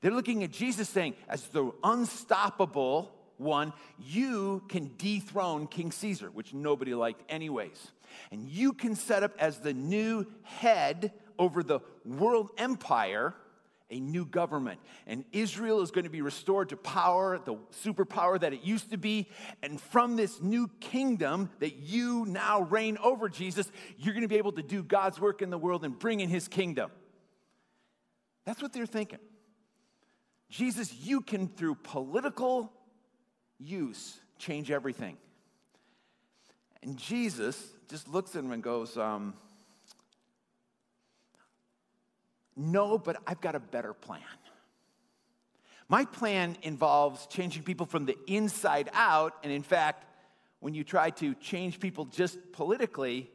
They're 0.00 0.12
looking 0.12 0.44
at 0.44 0.50
Jesus 0.50 0.88
saying, 0.88 1.14
as 1.28 1.46
the 1.48 1.70
unstoppable 1.82 3.12
one, 3.38 3.72
you 3.98 4.62
can 4.68 4.92
dethrone 4.96 5.66
King 5.66 5.92
Caesar, 5.92 6.30
which 6.30 6.54
nobody 6.54 6.94
liked 6.94 7.22
anyways. 7.28 7.92
And 8.30 8.48
you 8.48 8.72
can 8.72 8.94
set 8.94 9.22
up 9.22 9.32
as 9.38 9.58
the 9.58 9.74
new 9.74 10.26
head 10.42 11.12
over 11.38 11.62
the 11.62 11.80
world 12.04 12.50
empire 12.56 13.34
a 13.90 14.00
new 14.00 14.24
government. 14.24 14.80
And 15.06 15.24
Israel 15.32 15.80
is 15.80 15.90
going 15.90 16.04
to 16.04 16.10
be 16.10 16.22
restored 16.22 16.70
to 16.70 16.76
power, 16.76 17.38
the 17.38 17.56
superpower 17.84 18.40
that 18.40 18.52
it 18.52 18.62
used 18.62 18.90
to 18.90 18.96
be. 18.96 19.28
And 19.62 19.80
from 19.80 20.16
this 20.16 20.40
new 20.42 20.68
kingdom 20.80 21.50
that 21.60 21.76
you 21.76 22.24
now 22.26 22.62
reign 22.62 22.98
over, 23.02 23.28
Jesus, 23.28 23.70
you're 23.96 24.14
going 24.14 24.22
to 24.22 24.28
be 24.28 24.38
able 24.38 24.52
to 24.52 24.62
do 24.62 24.82
God's 24.82 25.20
work 25.20 25.42
in 25.42 25.50
the 25.50 25.58
world 25.58 25.84
and 25.84 25.98
bring 25.98 26.20
in 26.20 26.28
his 26.28 26.48
kingdom. 26.48 26.90
That's 28.44 28.62
what 28.62 28.72
they're 28.72 28.86
thinking. 28.86 29.18
Jesus, 30.48 30.92
you 30.94 31.20
can, 31.20 31.48
through 31.48 31.76
political 31.76 32.72
use, 33.58 34.18
change 34.38 34.70
everything. 34.70 35.16
And 36.82 36.96
Jesus 36.96 37.60
just 37.88 38.08
looks 38.08 38.36
at 38.36 38.44
him 38.44 38.52
and 38.52 38.62
goes, 38.62 38.96
um, 38.96 39.34
No, 42.56 42.98
but 42.98 43.16
I've 43.26 43.40
got 43.40 43.54
a 43.54 43.60
better 43.60 43.92
plan. 43.92 44.22
My 45.88 46.04
plan 46.04 46.56
involves 46.62 47.26
changing 47.26 47.62
people 47.62 47.86
from 47.86 48.06
the 48.06 48.16
inside 48.26 48.90
out. 48.92 49.34
And 49.42 49.52
in 49.52 49.62
fact, 49.62 50.04
when 50.60 50.74
you 50.74 50.82
try 50.82 51.10
to 51.10 51.34
change 51.34 51.78
people 51.78 52.06
just 52.06 52.38
politically, 52.52 53.30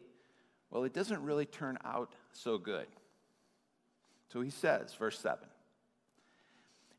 Well, 0.69 0.85
it 0.85 0.93
doesn't 0.93 1.21
really 1.21 1.45
turn 1.45 1.77
out 1.83 2.13
so 2.31 2.57
good. 2.57 2.87
So 4.31 4.41
he 4.41 4.49
says, 4.49 4.93
verse 4.93 5.19
7 5.19 5.39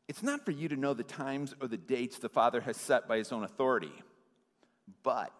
It's 0.07 0.23
not 0.23 0.45
for 0.45 0.51
you 0.51 0.69
to 0.69 0.75
know 0.75 0.93
the 0.93 1.03
times 1.03 1.55
or 1.59 1.67
the 1.67 1.77
dates 1.77 2.19
the 2.19 2.29
Father 2.29 2.61
has 2.61 2.77
set 2.77 3.07
by 3.07 3.17
his 3.17 3.31
own 3.31 3.43
authority, 3.43 3.93
but 5.01 5.31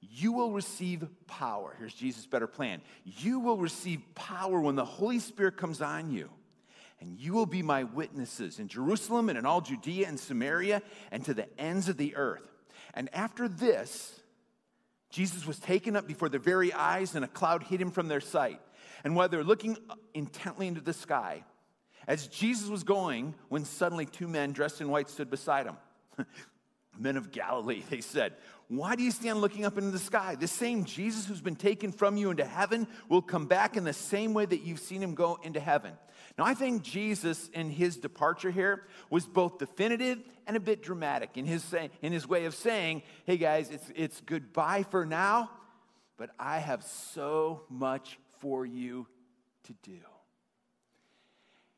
you 0.00 0.32
will 0.32 0.52
receive 0.52 1.06
power. 1.26 1.74
Here's 1.78 1.94
Jesus' 1.94 2.26
better 2.26 2.46
plan. 2.46 2.80
You 3.04 3.40
will 3.40 3.56
receive 3.56 4.00
power 4.14 4.60
when 4.60 4.76
the 4.76 4.84
Holy 4.84 5.18
Spirit 5.18 5.56
comes 5.56 5.80
on 5.82 6.10
you. 6.10 6.30
And 7.00 7.18
you 7.18 7.32
will 7.32 7.46
be 7.46 7.62
my 7.62 7.84
witnesses 7.84 8.58
in 8.58 8.68
Jerusalem 8.68 9.28
and 9.28 9.38
in 9.38 9.46
all 9.46 9.60
Judea 9.60 10.08
and 10.08 10.18
Samaria 10.18 10.82
and 11.12 11.24
to 11.24 11.34
the 11.34 11.46
ends 11.58 11.88
of 11.88 11.96
the 11.96 12.16
earth. 12.16 12.48
And 12.94 13.08
after 13.12 13.48
this, 13.48 14.20
Jesus 15.10 15.46
was 15.46 15.58
taken 15.58 15.96
up 15.96 16.06
before 16.06 16.28
their 16.28 16.40
very 16.40 16.72
eyes, 16.72 17.14
and 17.14 17.24
a 17.24 17.28
cloud 17.28 17.62
hid 17.62 17.80
him 17.80 17.90
from 17.90 18.08
their 18.08 18.20
sight. 18.20 18.60
And 19.04 19.16
while 19.16 19.28
they're 19.28 19.44
looking 19.44 19.76
intently 20.12 20.66
into 20.66 20.80
the 20.80 20.92
sky, 20.92 21.44
as 22.06 22.26
Jesus 22.26 22.68
was 22.68 22.84
going, 22.84 23.34
when 23.48 23.64
suddenly 23.64 24.06
two 24.06 24.28
men 24.28 24.52
dressed 24.52 24.80
in 24.80 24.88
white 24.88 25.08
stood 25.08 25.30
beside 25.30 25.66
him. 25.66 25.76
Men 26.98 27.16
of 27.16 27.30
Galilee, 27.30 27.82
they 27.90 28.00
said, 28.00 28.34
Why 28.68 28.96
do 28.96 29.02
you 29.02 29.10
stand 29.10 29.40
looking 29.40 29.64
up 29.64 29.78
into 29.78 29.90
the 29.90 29.98
sky? 29.98 30.34
The 30.34 30.48
same 30.48 30.84
Jesus 30.84 31.26
who's 31.26 31.40
been 31.40 31.56
taken 31.56 31.92
from 31.92 32.16
you 32.16 32.30
into 32.30 32.44
heaven 32.44 32.86
will 33.08 33.22
come 33.22 33.46
back 33.46 33.76
in 33.76 33.84
the 33.84 33.92
same 33.92 34.34
way 34.34 34.46
that 34.46 34.62
you've 34.62 34.80
seen 34.80 35.02
him 35.02 35.14
go 35.14 35.38
into 35.42 35.60
heaven. 35.60 35.92
Now, 36.36 36.44
I 36.44 36.54
think 36.54 36.82
Jesus, 36.82 37.48
in 37.48 37.70
his 37.70 37.96
departure 37.96 38.50
here, 38.50 38.84
was 39.10 39.26
both 39.26 39.58
definitive 39.58 40.18
and 40.46 40.56
a 40.56 40.60
bit 40.60 40.82
dramatic 40.82 41.36
in 41.36 41.44
his, 41.44 41.64
say, 41.64 41.90
in 42.00 42.12
his 42.12 42.28
way 42.28 42.44
of 42.44 42.54
saying, 42.54 43.02
Hey 43.24 43.36
guys, 43.36 43.70
it's, 43.70 43.90
it's 43.94 44.20
goodbye 44.20 44.84
for 44.90 45.04
now, 45.04 45.50
but 46.16 46.30
I 46.38 46.58
have 46.58 46.84
so 46.84 47.62
much 47.68 48.18
for 48.40 48.64
you 48.64 49.06
to 49.64 49.74
do. 49.82 49.98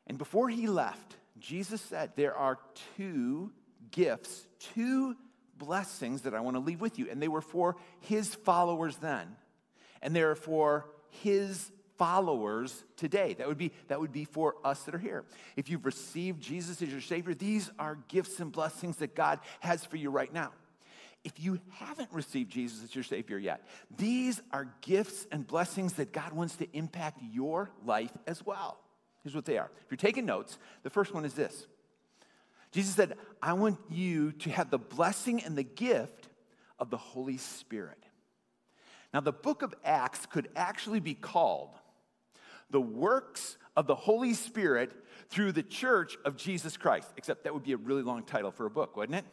And 0.07 0.17
before 0.17 0.49
he 0.49 0.67
left, 0.67 1.15
Jesus 1.39 1.81
said, 1.81 2.11
There 2.15 2.35
are 2.35 2.59
two 2.97 3.51
gifts, 3.91 4.47
two 4.73 5.15
blessings 5.57 6.23
that 6.23 6.33
I 6.33 6.39
want 6.39 6.55
to 6.55 6.59
leave 6.59 6.81
with 6.81 6.97
you. 6.97 7.09
And 7.09 7.21
they 7.21 7.27
were 7.27 7.41
for 7.41 7.75
his 7.99 8.33
followers 8.33 8.97
then, 8.97 9.35
and 10.01 10.15
they're 10.15 10.35
for 10.35 10.87
his 11.09 11.71
followers 11.97 12.83
today. 12.97 13.35
That 13.35 13.47
would 13.47 13.57
be 13.57 13.71
that 13.87 13.99
would 13.99 14.11
be 14.11 14.25
for 14.25 14.55
us 14.63 14.81
that 14.83 14.95
are 14.95 14.99
here. 14.99 15.23
If 15.55 15.69
you've 15.69 15.85
received 15.85 16.41
Jesus 16.41 16.81
as 16.81 16.89
your 16.89 17.01
savior, 17.01 17.33
these 17.33 17.69
are 17.77 17.99
gifts 18.07 18.39
and 18.39 18.51
blessings 18.51 18.97
that 18.97 19.13
God 19.15 19.39
has 19.59 19.85
for 19.85 19.97
you 19.97 20.09
right 20.09 20.33
now. 20.33 20.51
If 21.23 21.39
you 21.39 21.59
haven't 21.73 22.09
received 22.11 22.51
Jesus 22.51 22.83
as 22.83 22.95
your 22.95 23.03
Savior 23.03 23.37
yet, 23.37 23.67
these 23.95 24.41
are 24.51 24.73
gifts 24.81 25.27
and 25.31 25.45
blessings 25.45 25.93
that 25.93 26.11
God 26.11 26.33
wants 26.33 26.55
to 26.55 26.67
impact 26.75 27.19
your 27.31 27.69
life 27.85 28.11
as 28.25 28.43
well. 28.43 28.79
Here's 29.23 29.35
what 29.35 29.45
they 29.45 29.59
are. 29.59 29.69
If 29.85 29.91
you're 29.91 29.97
taking 29.97 30.25
notes, 30.25 30.57
the 30.81 30.89
first 30.89 31.13
one 31.13 31.25
is 31.25 31.33
this 31.33 31.67
Jesus 32.71 32.95
said, 32.95 33.17
I 33.41 33.53
want 33.53 33.79
you 33.89 34.31
to 34.33 34.49
have 34.49 34.69
the 34.69 34.77
blessing 34.77 35.43
and 35.43 35.57
the 35.57 35.63
gift 35.63 36.29
of 36.79 36.89
the 36.89 36.97
Holy 36.97 37.37
Spirit. 37.37 37.97
Now, 39.13 39.19
the 39.19 39.33
book 39.33 39.61
of 39.61 39.73
Acts 39.83 40.25
could 40.25 40.47
actually 40.55 41.01
be 41.01 41.13
called 41.13 41.71
the 42.69 42.79
works 42.81 43.57
of 43.75 43.87
the 43.87 43.95
Holy 43.95 44.33
Spirit 44.33 44.91
through 45.29 45.51
the 45.51 45.63
church 45.63 46.17
of 46.23 46.37
Jesus 46.37 46.77
Christ, 46.77 47.09
except 47.17 47.43
that 47.43 47.53
would 47.53 47.63
be 47.63 47.73
a 47.73 47.77
really 47.77 48.01
long 48.01 48.23
title 48.23 48.51
for 48.51 48.65
a 48.65 48.69
book, 48.69 48.95
wouldn't 48.95 49.17
it? 49.17 49.25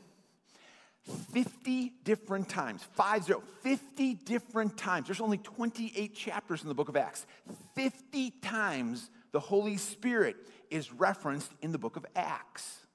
50 1.33 1.93
different 2.05 2.49
times, 2.49 2.83
five 2.95 3.25
zero, 3.25 3.43
50 3.63 4.15
different 4.15 4.77
times. 4.77 5.07
There's 5.07 5.21
only 5.21 5.39
28 5.39 6.15
chapters 6.15 6.63
in 6.63 6.69
the 6.69 6.75
book 6.75 6.89
of 6.89 6.97
Acts. 6.97 7.27
50 7.75 8.31
times 8.43 9.11
the 9.33 9.41
Holy 9.41 9.77
Spirit 9.77 10.37
is 10.71 10.93
referenced 10.93 11.53
in 11.63 11.73
the 11.73 11.79
book 11.79 11.97
of 11.97 12.05
Acts. 12.15 12.87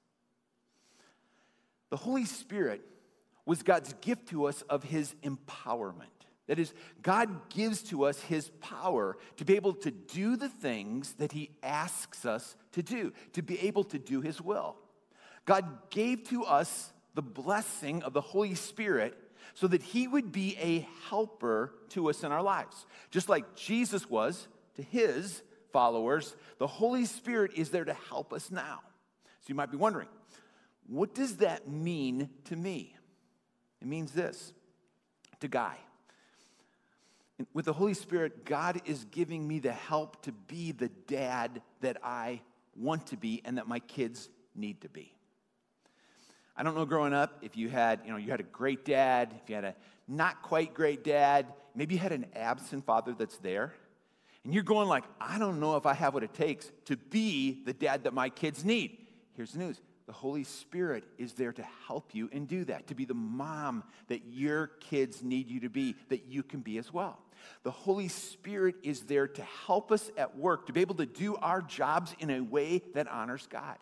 The 1.94 1.98
Holy 1.98 2.24
Spirit 2.24 2.80
was 3.46 3.62
God's 3.62 3.92
gift 4.00 4.30
to 4.30 4.46
us 4.46 4.62
of 4.62 4.82
his 4.82 5.14
empowerment. 5.22 6.08
That 6.48 6.58
is, 6.58 6.74
God 7.02 7.48
gives 7.50 7.84
to 7.84 8.06
us 8.06 8.20
his 8.20 8.50
power 8.60 9.16
to 9.36 9.44
be 9.44 9.54
able 9.54 9.74
to 9.74 9.92
do 9.92 10.36
the 10.36 10.48
things 10.48 11.12
that 11.18 11.30
he 11.30 11.52
asks 11.62 12.26
us 12.26 12.56
to 12.72 12.82
do, 12.82 13.12
to 13.34 13.42
be 13.42 13.60
able 13.60 13.84
to 13.84 14.00
do 14.00 14.20
his 14.22 14.40
will. 14.40 14.74
God 15.44 15.88
gave 15.90 16.24
to 16.30 16.42
us 16.42 16.92
the 17.14 17.22
blessing 17.22 18.02
of 18.02 18.12
the 18.12 18.20
Holy 18.20 18.56
Spirit 18.56 19.16
so 19.54 19.68
that 19.68 19.84
he 19.84 20.08
would 20.08 20.32
be 20.32 20.56
a 20.60 20.88
helper 21.08 21.74
to 21.90 22.10
us 22.10 22.24
in 22.24 22.32
our 22.32 22.42
lives. 22.42 22.86
Just 23.12 23.28
like 23.28 23.54
Jesus 23.54 24.10
was 24.10 24.48
to 24.74 24.82
his 24.82 25.44
followers, 25.72 26.34
the 26.58 26.66
Holy 26.66 27.04
Spirit 27.04 27.52
is 27.54 27.70
there 27.70 27.84
to 27.84 27.94
help 27.94 28.32
us 28.32 28.50
now. 28.50 28.80
So 29.42 29.46
you 29.46 29.54
might 29.54 29.70
be 29.70 29.76
wondering, 29.76 30.08
what 30.86 31.14
does 31.14 31.36
that 31.36 31.68
mean 31.68 32.28
to 32.44 32.56
me? 32.56 32.94
It 33.80 33.88
means 33.88 34.12
this 34.12 34.52
to 35.40 35.48
Guy. 35.48 35.76
With 37.52 37.64
the 37.64 37.72
Holy 37.72 37.94
Spirit, 37.94 38.44
God 38.44 38.80
is 38.84 39.04
giving 39.10 39.46
me 39.46 39.58
the 39.58 39.72
help 39.72 40.22
to 40.22 40.32
be 40.32 40.72
the 40.72 40.88
dad 41.06 41.62
that 41.80 41.96
I 42.02 42.40
want 42.76 43.08
to 43.08 43.16
be 43.16 43.42
and 43.44 43.58
that 43.58 43.66
my 43.66 43.80
kids 43.80 44.28
need 44.54 44.80
to 44.82 44.88
be. 44.88 45.12
I 46.56 46.62
don't 46.62 46.76
know 46.76 46.86
growing 46.86 47.12
up 47.12 47.38
if 47.42 47.56
you 47.56 47.68
had, 47.68 48.00
you 48.04 48.12
know, 48.12 48.16
you 48.16 48.30
had 48.30 48.40
a 48.40 48.44
great 48.44 48.84
dad, 48.84 49.34
if 49.42 49.48
you 49.50 49.56
had 49.56 49.64
a 49.64 49.74
not 50.06 50.42
quite 50.42 50.74
great 50.74 51.02
dad, 51.02 51.46
maybe 51.74 51.94
you 51.94 52.00
had 52.00 52.12
an 52.12 52.26
absent 52.36 52.86
father 52.86 53.14
that's 53.18 53.38
there. 53.38 53.74
And 54.44 54.52
you're 54.52 54.62
going 54.62 54.88
like, 54.88 55.04
I 55.20 55.38
don't 55.38 55.58
know 55.58 55.76
if 55.76 55.86
I 55.86 55.94
have 55.94 56.14
what 56.14 56.22
it 56.22 56.34
takes 56.34 56.70
to 56.84 56.96
be 56.96 57.62
the 57.64 57.72
dad 57.72 58.04
that 58.04 58.14
my 58.14 58.28
kids 58.28 58.64
need. 58.64 58.98
Here's 59.34 59.52
the 59.52 59.58
news. 59.58 59.80
The 60.06 60.12
Holy 60.12 60.44
Spirit 60.44 61.04
is 61.16 61.32
there 61.32 61.52
to 61.52 61.66
help 61.86 62.14
you 62.14 62.28
and 62.30 62.46
do 62.46 62.64
that, 62.66 62.88
to 62.88 62.94
be 62.94 63.06
the 63.06 63.14
mom 63.14 63.84
that 64.08 64.20
your 64.26 64.66
kids 64.80 65.22
need 65.22 65.48
you 65.48 65.60
to 65.60 65.70
be, 65.70 65.96
that 66.10 66.26
you 66.26 66.42
can 66.42 66.60
be 66.60 66.76
as 66.76 66.92
well. 66.92 67.18
The 67.62 67.70
Holy 67.70 68.08
Spirit 68.08 68.74
is 68.82 69.02
there 69.02 69.26
to 69.26 69.42
help 69.66 69.90
us 69.90 70.10
at 70.18 70.36
work, 70.36 70.66
to 70.66 70.74
be 70.74 70.82
able 70.82 70.96
to 70.96 71.06
do 71.06 71.36
our 71.36 71.62
jobs 71.62 72.14
in 72.18 72.30
a 72.30 72.40
way 72.40 72.82
that 72.94 73.08
honors 73.08 73.46
God. 73.50 73.76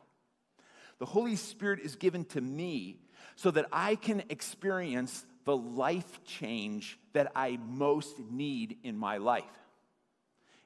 The 1.00 1.06
Holy 1.06 1.34
Spirit 1.34 1.80
is 1.80 1.96
given 1.96 2.24
to 2.26 2.40
me 2.40 2.98
so 3.34 3.50
that 3.50 3.66
I 3.72 3.96
can 3.96 4.22
experience 4.28 5.24
the 5.44 5.56
life 5.56 6.22
change 6.24 7.00
that 7.14 7.32
I 7.34 7.58
most 7.68 8.20
need 8.30 8.76
in 8.84 8.96
my 8.96 9.16
life. 9.16 9.44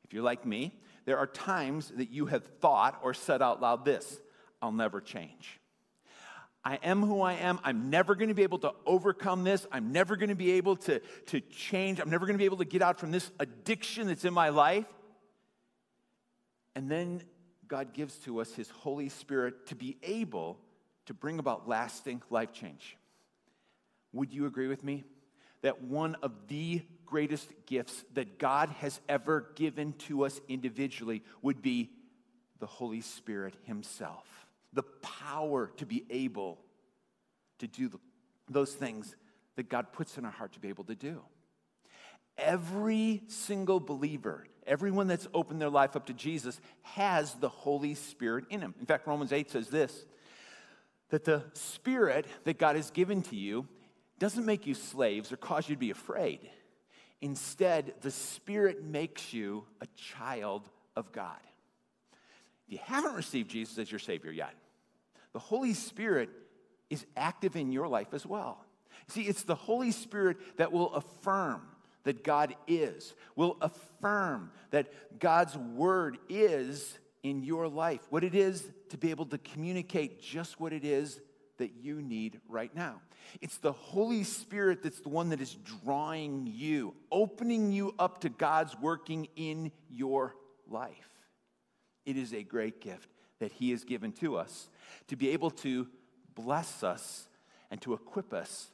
If 0.04 0.12
you're 0.12 0.22
like 0.22 0.44
me, 0.44 0.78
there 1.06 1.16
are 1.16 1.26
times 1.26 1.90
that 1.96 2.10
you 2.10 2.26
have 2.26 2.44
thought 2.60 3.00
or 3.02 3.14
said 3.14 3.40
out 3.40 3.62
loud 3.62 3.86
this 3.86 4.20
I'll 4.66 4.72
never 4.72 5.00
change. 5.00 5.60
I 6.64 6.80
am 6.82 7.00
who 7.00 7.20
I 7.20 7.34
am. 7.34 7.60
I'm 7.62 7.90
never 7.90 8.16
going 8.16 8.30
to 8.30 8.34
be 8.34 8.42
able 8.42 8.58
to 8.58 8.72
overcome 8.84 9.44
this. 9.44 9.64
I'm 9.70 9.92
never 9.92 10.16
going 10.16 10.30
to 10.30 10.34
be 10.34 10.50
able 10.52 10.74
to, 10.78 10.98
to 11.26 11.40
change. 11.40 12.00
I'm 12.00 12.10
never 12.10 12.26
going 12.26 12.34
to 12.34 12.38
be 12.38 12.46
able 12.46 12.56
to 12.56 12.64
get 12.64 12.82
out 12.82 12.98
from 12.98 13.12
this 13.12 13.30
addiction 13.38 14.08
that's 14.08 14.24
in 14.24 14.34
my 14.34 14.48
life. 14.48 14.86
And 16.74 16.90
then 16.90 17.22
God 17.68 17.92
gives 17.92 18.16
to 18.24 18.40
us 18.40 18.52
His 18.52 18.68
Holy 18.68 19.08
Spirit 19.08 19.68
to 19.68 19.76
be 19.76 19.96
able 20.02 20.58
to 21.04 21.14
bring 21.14 21.38
about 21.38 21.68
lasting 21.68 22.20
life 22.28 22.52
change. 22.52 22.96
Would 24.12 24.34
you 24.34 24.46
agree 24.46 24.66
with 24.66 24.82
me 24.82 25.04
that 25.62 25.84
one 25.84 26.16
of 26.20 26.32
the 26.48 26.82
greatest 27.04 27.48
gifts 27.66 28.04
that 28.14 28.40
God 28.40 28.70
has 28.80 29.00
ever 29.08 29.52
given 29.54 29.92
to 30.08 30.24
us 30.24 30.40
individually 30.48 31.22
would 31.42 31.62
be 31.62 31.90
the 32.58 32.66
Holy 32.66 33.02
Spirit 33.02 33.54
Himself? 33.62 34.45
The 34.76 34.82
power 34.82 35.72
to 35.78 35.86
be 35.86 36.04
able 36.10 36.58
to 37.58 37.66
do 37.66 37.88
the, 37.88 37.98
those 38.48 38.74
things 38.74 39.16
that 39.56 39.70
God 39.70 39.92
puts 39.92 40.18
in 40.18 40.24
our 40.26 40.30
heart 40.30 40.52
to 40.52 40.60
be 40.60 40.68
able 40.68 40.84
to 40.84 40.94
do. 40.94 41.22
Every 42.36 43.22
single 43.26 43.80
believer, 43.80 44.46
everyone 44.66 45.08
that's 45.08 45.26
opened 45.32 45.62
their 45.62 45.70
life 45.70 45.96
up 45.96 46.06
to 46.06 46.12
Jesus, 46.12 46.60
has 46.82 47.32
the 47.34 47.48
Holy 47.48 47.94
Spirit 47.94 48.44
in 48.50 48.60
him. 48.60 48.74
In 48.78 48.84
fact, 48.84 49.06
Romans 49.06 49.32
8 49.32 49.50
says 49.50 49.68
this 49.68 50.04
that 51.08 51.24
the 51.24 51.42
Spirit 51.54 52.26
that 52.44 52.58
God 52.58 52.76
has 52.76 52.90
given 52.90 53.22
to 53.22 53.36
you 53.36 53.66
doesn't 54.18 54.44
make 54.44 54.66
you 54.66 54.74
slaves 54.74 55.32
or 55.32 55.36
cause 55.36 55.68
you 55.68 55.74
to 55.74 55.80
be 55.80 55.90
afraid. 55.90 56.40
Instead, 57.22 57.94
the 58.02 58.10
Spirit 58.10 58.84
makes 58.84 59.32
you 59.32 59.64
a 59.80 59.86
child 59.96 60.68
of 60.94 61.12
God. 61.12 61.38
If 62.66 62.72
you 62.74 62.78
haven't 62.82 63.14
received 63.14 63.50
Jesus 63.50 63.78
as 63.78 63.90
your 63.90 64.00
Savior 64.00 64.32
yet, 64.32 64.52
the 65.36 65.40
Holy 65.40 65.74
Spirit 65.74 66.30
is 66.88 67.04
active 67.14 67.56
in 67.56 67.70
your 67.70 67.88
life 67.88 68.14
as 68.14 68.24
well. 68.24 68.64
See, 69.06 69.24
it's 69.24 69.42
the 69.42 69.54
Holy 69.54 69.90
Spirit 69.90 70.38
that 70.56 70.72
will 70.72 70.94
affirm 70.94 71.60
that 72.04 72.24
God 72.24 72.54
is, 72.66 73.12
will 73.34 73.58
affirm 73.60 74.50
that 74.70 75.20
God's 75.20 75.54
word 75.54 76.16
is 76.30 76.98
in 77.22 77.42
your 77.42 77.68
life, 77.68 78.00
what 78.08 78.24
it 78.24 78.34
is 78.34 78.66
to 78.88 78.96
be 78.96 79.10
able 79.10 79.26
to 79.26 79.36
communicate 79.36 80.22
just 80.22 80.58
what 80.58 80.72
it 80.72 80.86
is 80.86 81.20
that 81.58 81.72
you 81.82 82.00
need 82.00 82.40
right 82.48 82.74
now. 82.74 83.02
It's 83.42 83.58
the 83.58 83.72
Holy 83.72 84.24
Spirit 84.24 84.82
that's 84.82 85.00
the 85.00 85.10
one 85.10 85.28
that 85.28 85.42
is 85.42 85.54
drawing 85.84 86.50
you, 86.50 86.94
opening 87.12 87.72
you 87.72 87.94
up 87.98 88.22
to 88.22 88.30
God's 88.30 88.74
working 88.80 89.28
in 89.36 89.70
your 89.90 90.34
life. 90.66 91.10
It 92.06 92.16
is 92.16 92.32
a 92.32 92.42
great 92.42 92.80
gift 92.80 93.10
that 93.38 93.52
He 93.52 93.70
has 93.72 93.84
given 93.84 94.12
to 94.12 94.38
us 94.38 94.70
to 95.08 95.16
be 95.16 95.30
able 95.30 95.50
to 95.50 95.86
bless 96.34 96.82
us 96.82 97.28
and 97.70 97.80
to 97.82 97.94
equip 97.94 98.32
us 98.32 98.68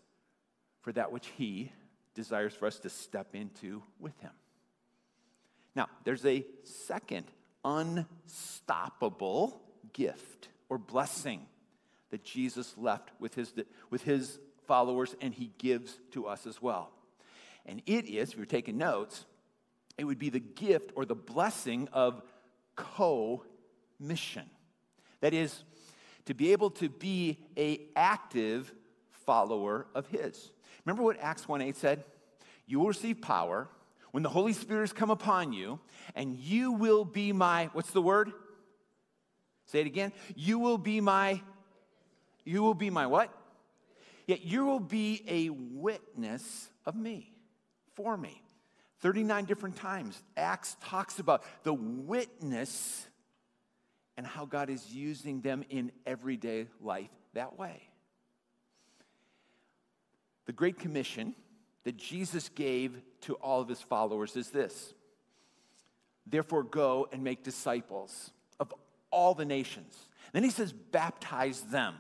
for 0.81 0.93
that 0.93 1.13
which 1.13 1.29
He 1.37 1.73
desires 2.15 2.55
for 2.55 2.67
us 2.67 2.79
to 2.81 2.91
step 2.91 3.35
into 3.35 3.83
with 3.99 4.19
Him. 4.21 4.33
Now, 5.75 5.89
there's 6.05 6.27
a 6.27 6.45
second 6.65 7.27
unstoppable 7.65 9.61
gift 9.93 10.49
or 10.69 10.79
blessing 10.79 11.47
that 12.11 12.25
Jesus 12.25 12.75
left 12.77 13.11
with 13.19 13.35
his, 13.35 13.53
with 13.91 14.03
his 14.03 14.39
followers 14.67 15.15
and 15.21 15.33
he 15.35 15.51
gives 15.59 15.99
to 16.13 16.27
us 16.27 16.47
as 16.47 16.61
well. 16.61 16.91
And 17.65 17.83
it 17.87 18.07
is, 18.07 18.31
if 18.31 18.37
you're 18.37 18.47
taking 18.47 18.77
notes, 18.77 19.25
it 19.97 20.05
would 20.05 20.19
be 20.19 20.31
the 20.31 20.41
gift 20.41 20.93
or 20.95 21.05
the 21.05 21.15
blessing 21.15 21.89
of 21.93 22.23
co 22.77 23.45
mission. 23.99 24.49
That 25.21 25.33
is, 25.33 25.63
to 26.27 26.35
be 26.35 26.53
able 26.53 26.71
to 26.71 26.89
be 26.89 27.39
a 27.57 27.81
active 27.97 28.73
follower 29.11 29.87
of 29.95 30.07
his. 30.09 30.51
Remember 30.85 31.03
what 31.03 31.19
Acts 31.21 31.47
1:8 31.47 31.77
said? 31.77 32.05
You 32.67 32.81
will 32.81 32.89
receive 32.89 33.21
power 33.21 33.69
when 34.13 34.23
the 34.23 34.29
Holy 34.29 34.53
Spirit 34.53 34.83
has 34.83 34.93
come 34.93 35.11
upon 35.11 35.53
you, 35.53 35.81
and 36.15 36.37
you 36.37 36.73
will 36.73 37.05
be 37.05 37.33
my, 37.33 37.71
what's 37.73 37.91
the 37.91 38.03
word? 38.03 38.33
Say 39.67 39.81
it 39.81 39.87
again. 39.87 40.13
You 40.35 40.59
will 40.59 40.79
be 40.79 41.01
my, 41.01 41.41
you 42.45 42.63
will 42.63 42.75
be 42.75 42.91
my 42.91 43.07
what? 43.07 43.31
Yet 44.27 44.45
you 44.45 44.65
will 44.65 44.81
be 44.81 45.25
a 45.27 45.49
witness 45.51 46.69
of 46.85 46.95
me, 46.95 47.33
for 47.95 48.17
me. 48.17 48.43
39 49.01 49.47
different 49.47 49.77
times, 49.77 50.23
Acts 50.37 50.77
talks 50.85 51.19
about 51.19 51.43
the 51.65 51.75
witness 51.75 53.09
and 54.17 54.27
how 54.27 54.45
God 54.45 54.71
is 54.71 54.93
using 54.93 55.41
them 55.41 55.65
in 55.71 55.93
everyday 56.07 56.67
life 56.81 57.11
that 57.35 57.59
way. 57.59 57.89
The 60.47 60.53
Great 60.53 60.79
Commission 60.79 61.35
that 61.85 61.97
Jesus 61.97 62.49
gave 62.49 63.01
to 63.23 63.35
all 63.35 63.61
of 63.61 63.69
his 63.69 63.81
followers 63.81 64.37
is 64.37 64.51
this 64.51 64.95
Therefore, 66.27 66.63
go 66.63 67.09
and 67.13 67.25
make 67.25 67.43
disciples 67.43 68.31
of 68.61 68.73
all 69.11 69.35
the 69.35 69.45
nations. 69.45 69.97
Then 70.33 70.45
he 70.45 70.51
says, 70.51 70.73
baptize 70.73 71.63
them. 71.63 71.95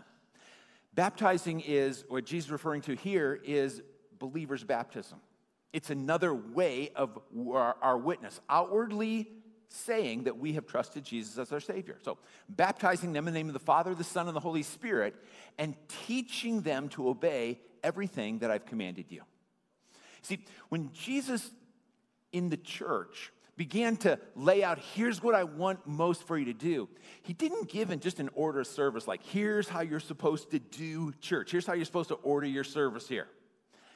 Baptizing 0.94 1.60
is, 1.60 2.04
what 2.08 2.24
Jesus 2.24 2.46
is 2.48 2.52
referring 2.52 2.82
to 2.82 2.94
here, 2.94 3.40
is 3.44 3.82
believer's 4.18 4.62
baptism. 4.62 5.18
It's 5.72 5.90
another 5.90 6.34
way 6.34 6.90
of 6.94 7.18
our, 7.50 7.76
our 7.80 7.98
witness, 7.98 8.40
outwardly 8.48 9.28
saying 9.72 10.24
that 10.24 10.38
we 10.38 10.52
have 10.54 10.66
trusted 10.66 11.04
Jesus 11.04 11.38
as 11.38 11.52
our 11.52 11.60
Savior. 11.60 11.98
So, 12.02 12.18
baptizing 12.48 13.12
them 13.12 13.26
in 13.26 13.34
the 13.34 13.38
name 13.38 13.48
of 13.48 13.54
the 13.54 13.58
Father, 13.58 13.94
the 13.94 14.04
Son, 14.04 14.26
and 14.26 14.36
the 14.36 14.40
Holy 14.40 14.62
Spirit, 14.62 15.14
and 15.58 15.74
teaching 16.06 16.60
them 16.62 16.88
to 16.90 17.08
obey 17.08 17.60
everything 17.82 18.38
that 18.40 18.50
I've 18.50 18.66
commanded 18.66 19.06
you. 19.10 19.22
See, 20.22 20.44
when 20.68 20.92
Jesus 20.92 21.50
in 22.32 22.48
the 22.48 22.56
church 22.56 23.32
began 23.56 23.96
to 23.98 24.18
lay 24.34 24.64
out, 24.64 24.78
here's 24.94 25.22
what 25.22 25.34
I 25.34 25.44
want 25.44 25.86
most 25.86 26.26
for 26.26 26.38
you 26.38 26.46
to 26.46 26.54
do, 26.54 26.88
he 27.22 27.32
didn't 27.32 27.68
give 27.68 27.90
in 27.90 28.00
just 28.00 28.20
an 28.20 28.30
order 28.34 28.60
of 28.60 28.66
service 28.66 29.06
like, 29.06 29.22
here's 29.22 29.68
how 29.68 29.80
you're 29.80 30.00
supposed 30.00 30.50
to 30.52 30.58
do 30.58 31.12
church, 31.20 31.50
here's 31.50 31.66
how 31.66 31.74
you're 31.74 31.84
supposed 31.84 32.08
to 32.08 32.14
order 32.16 32.46
your 32.46 32.64
service 32.64 33.08
here. 33.08 33.28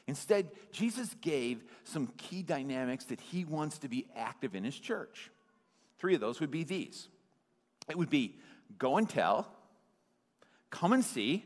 Instead, 0.09 0.50
Jesus 0.71 1.14
gave 1.21 1.64
some 1.85 2.06
key 2.16 2.42
dynamics 2.42 3.06
that 3.06 3.21
he 3.21 3.45
wants 3.45 3.78
to 3.78 3.88
be 3.88 4.06
active 4.14 4.54
in 4.54 4.62
his 4.62 4.78
church. 4.78 5.30
Three 5.98 6.14
of 6.14 6.20
those 6.20 6.40
would 6.40 6.50
be 6.50 6.64
these 6.64 7.08
it 7.88 7.96
would 7.96 8.11
be 8.11 8.37
go 8.78 8.96
and 8.96 9.09
tell, 9.09 9.46
come 10.70 10.92
and 10.92 11.04
see, 11.04 11.44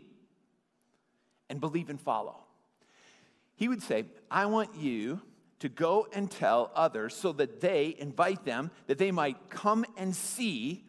and 1.48 1.60
believe 1.60 1.90
and 1.90 2.00
follow. 2.00 2.36
He 3.56 3.68
would 3.68 3.82
say, 3.82 4.06
I 4.30 4.46
want 4.46 4.74
you 4.76 5.20
to 5.58 5.68
go 5.68 6.08
and 6.14 6.30
tell 6.30 6.70
others 6.74 7.14
so 7.14 7.32
that 7.32 7.60
they 7.60 7.94
invite 7.98 8.44
them, 8.44 8.70
that 8.86 8.96
they 8.96 9.10
might 9.10 9.50
come 9.50 9.84
and 9.98 10.16
see 10.16 10.84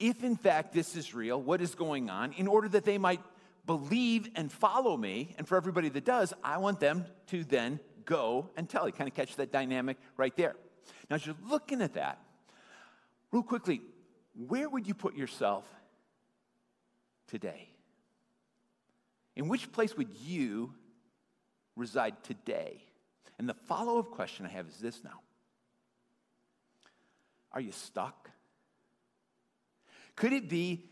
if 0.00 0.24
in 0.24 0.36
fact 0.36 0.72
this 0.72 0.96
is 0.96 1.14
real, 1.14 1.40
what 1.40 1.60
is 1.60 1.74
going 1.74 2.08
on, 2.08 2.32
in 2.32 2.46
order 2.46 2.68
that 2.68 2.84
they 2.84 2.98
might 2.98 3.20
believe 3.66 4.28
and 4.34 4.50
follow 4.50 4.96
me. 4.96 5.34
And 5.36 5.46
for 5.46 5.56
everybody 5.56 5.88
that 5.90 6.04
does, 6.04 6.32
I 6.42 6.58
want 6.58 6.80
them 6.80 7.04
to 7.28 7.44
then 7.44 7.80
go 8.04 8.50
and 8.56 8.68
tell. 8.68 8.86
You 8.86 8.92
kind 8.92 9.08
of 9.08 9.14
catch 9.14 9.36
that 9.36 9.52
dynamic 9.52 9.98
right 10.16 10.34
there. 10.36 10.56
Now, 11.10 11.16
as 11.16 11.26
you're 11.26 11.36
looking 11.48 11.82
at 11.82 11.94
that, 11.94 12.18
real 13.34 13.42
quickly, 13.42 13.82
where 14.46 14.68
would 14.68 14.86
you 14.86 14.94
put 14.94 15.16
yourself 15.16 15.64
today? 17.26 17.68
In 19.34 19.48
which 19.48 19.72
place 19.72 19.96
would 19.96 20.14
you 20.24 20.72
reside 21.74 22.22
today? 22.22 22.80
And 23.36 23.48
the 23.48 23.54
follow 23.54 23.98
up 23.98 24.12
question 24.12 24.46
I 24.46 24.50
have 24.50 24.68
is 24.68 24.78
this 24.78 25.02
now 25.02 25.20
Are 27.50 27.60
you 27.60 27.72
stuck? 27.72 28.30
Could 30.14 30.32
it 30.32 30.48
be 30.48 30.84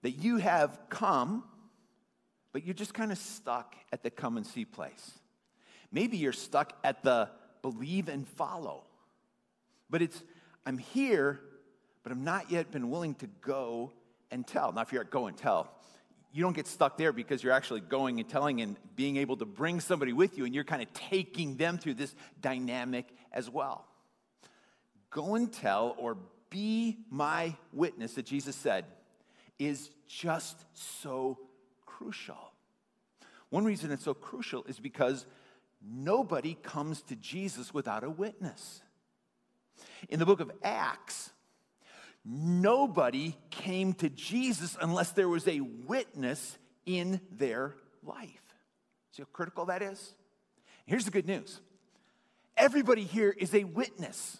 that 0.00 0.12
you 0.12 0.38
have 0.38 0.80
come, 0.88 1.44
but 2.54 2.64
you're 2.64 2.72
just 2.72 2.94
kind 2.94 3.12
of 3.12 3.18
stuck 3.18 3.76
at 3.92 4.02
the 4.02 4.10
come 4.10 4.38
and 4.38 4.46
see 4.46 4.64
place? 4.64 5.10
Maybe 5.92 6.16
you're 6.16 6.32
stuck 6.32 6.72
at 6.82 7.02
the 7.02 7.28
believe 7.60 8.08
and 8.08 8.26
follow. 8.26 8.84
But 9.90 10.00
it's, 10.00 10.22
I'm 10.64 10.78
here, 10.78 11.40
but 12.06 12.12
I'm 12.12 12.22
not 12.22 12.52
yet 12.52 12.70
been 12.70 12.88
willing 12.88 13.16
to 13.16 13.26
go 13.40 13.90
and 14.30 14.46
tell. 14.46 14.70
Now, 14.70 14.82
if 14.82 14.92
you're 14.92 15.02
at 15.02 15.10
go 15.10 15.26
and 15.26 15.36
tell, 15.36 15.72
you 16.32 16.40
don't 16.40 16.54
get 16.54 16.68
stuck 16.68 16.96
there 16.96 17.12
because 17.12 17.42
you're 17.42 17.52
actually 17.52 17.80
going 17.80 18.20
and 18.20 18.28
telling 18.28 18.60
and 18.60 18.76
being 18.94 19.16
able 19.16 19.36
to 19.38 19.44
bring 19.44 19.80
somebody 19.80 20.12
with 20.12 20.38
you, 20.38 20.44
and 20.44 20.54
you're 20.54 20.62
kind 20.62 20.82
of 20.82 20.92
taking 20.92 21.56
them 21.56 21.78
through 21.78 21.94
this 21.94 22.14
dynamic 22.40 23.08
as 23.32 23.50
well. 23.50 23.88
Go 25.10 25.34
and 25.34 25.52
tell 25.52 25.96
or 25.98 26.16
be 26.48 26.96
my 27.10 27.56
witness 27.72 28.14
that 28.14 28.24
Jesus 28.24 28.54
said 28.54 28.84
is 29.58 29.90
just 30.06 30.64
so 30.74 31.40
crucial. 31.86 32.52
One 33.50 33.64
reason 33.64 33.90
it's 33.90 34.04
so 34.04 34.14
crucial 34.14 34.62
is 34.68 34.78
because 34.78 35.26
nobody 35.84 36.56
comes 36.62 37.02
to 37.02 37.16
Jesus 37.16 37.74
without 37.74 38.04
a 38.04 38.10
witness. 38.10 38.80
In 40.08 40.20
the 40.20 40.24
book 40.24 40.38
of 40.38 40.52
Acts, 40.62 41.32
Nobody 42.28 43.36
came 43.50 43.92
to 43.94 44.10
Jesus 44.10 44.76
unless 44.80 45.12
there 45.12 45.28
was 45.28 45.46
a 45.46 45.60
witness 45.60 46.58
in 46.84 47.20
their 47.30 47.76
life. 48.02 48.30
See 49.12 49.22
how 49.22 49.28
critical 49.32 49.66
that 49.66 49.80
is? 49.80 50.12
Here's 50.86 51.04
the 51.04 51.12
good 51.12 51.26
news 51.26 51.60
everybody 52.56 53.04
here 53.04 53.30
is 53.30 53.54
a 53.54 53.62
witness. 53.64 54.38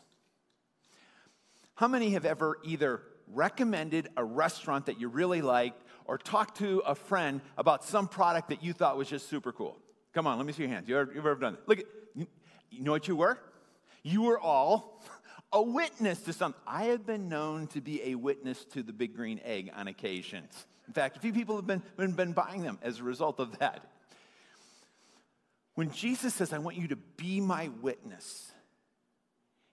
How 1.76 1.86
many 1.86 2.10
have 2.10 2.24
ever 2.24 2.58
either 2.64 3.02
recommended 3.28 4.08
a 4.16 4.24
restaurant 4.24 4.86
that 4.86 4.98
you 4.98 5.08
really 5.08 5.42
liked 5.42 5.82
or 6.06 6.18
talked 6.18 6.58
to 6.58 6.78
a 6.80 6.94
friend 6.94 7.40
about 7.56 7.84
some 7.84 8.08
product 8.08 8.48
that 8.48 8.64
you 8.64 8.72
thought 8.72 8.96
was 8.96 9.08
just 9.08 9.28
super 9.28 9.52
cool? 9.52 9.76
Come 10.12 10.26
on, 10.26 10.38
let 10.38 10.46
me 10.46 10.52
see 10.52 10.62
your 10.62 10.70
hands. 10.70 10.88
You 10.88 10.98
ever, 10.98 11.12
you 11.12 11.18
ever 11.20 11.34
done 11.34 11.52
that? 11.54 11.68
Look, 11.68 11.80
at, 11.80 11.86
you 12.16 12.82
know 12.82 12.92
what 12.92 13.06
you 13.06 13.14
were? 13.14 13.38
You 14.02 14.22
were 14.22 14.40
all 14.40 15.02
a 15.52 15.62
witness 15.62 16.20
to 16.22 16.32
something. 16.32 16.60
I 16.66 16.84
have 16.84 17.06
been 17.06 17.28
known 17.28 17.66
to 17.68 17.80
be 17.80 18.02
a 18.10 18.14
witness 18.14 18.64
to 18.66 18.82
the 18.82 18.92
big 18.92 19.14
green 19.14 19.40
egg 19.44 19.70
on 19.74 19.88
occasions. 19.88 20.66
In 20.86 20.92
fact, 20.92 21.16
a 21.16 21.20
few 21.20 21.32
people 21.32 21.56
have 21.56 21.66
been, 21.66 21.82
been, 21.96 22.12
been 22.12 22.32
buying 22.32 22.62
them 22.62 22.78
as 22.82 23.00
a 23.00 23.04
result 23.04 23.40
of 23.40 23.58
that. 23.58 23.90
When 25.74 25.90
Jesus 25.90 26.34
says, 26.34 26.52
I 26.52 26.58
want 26.58 26.76
you 26.76 26.88
to 26.88 26.96
be 26.96 27.40
my 27.40 27.70
witness, 27.80 28.50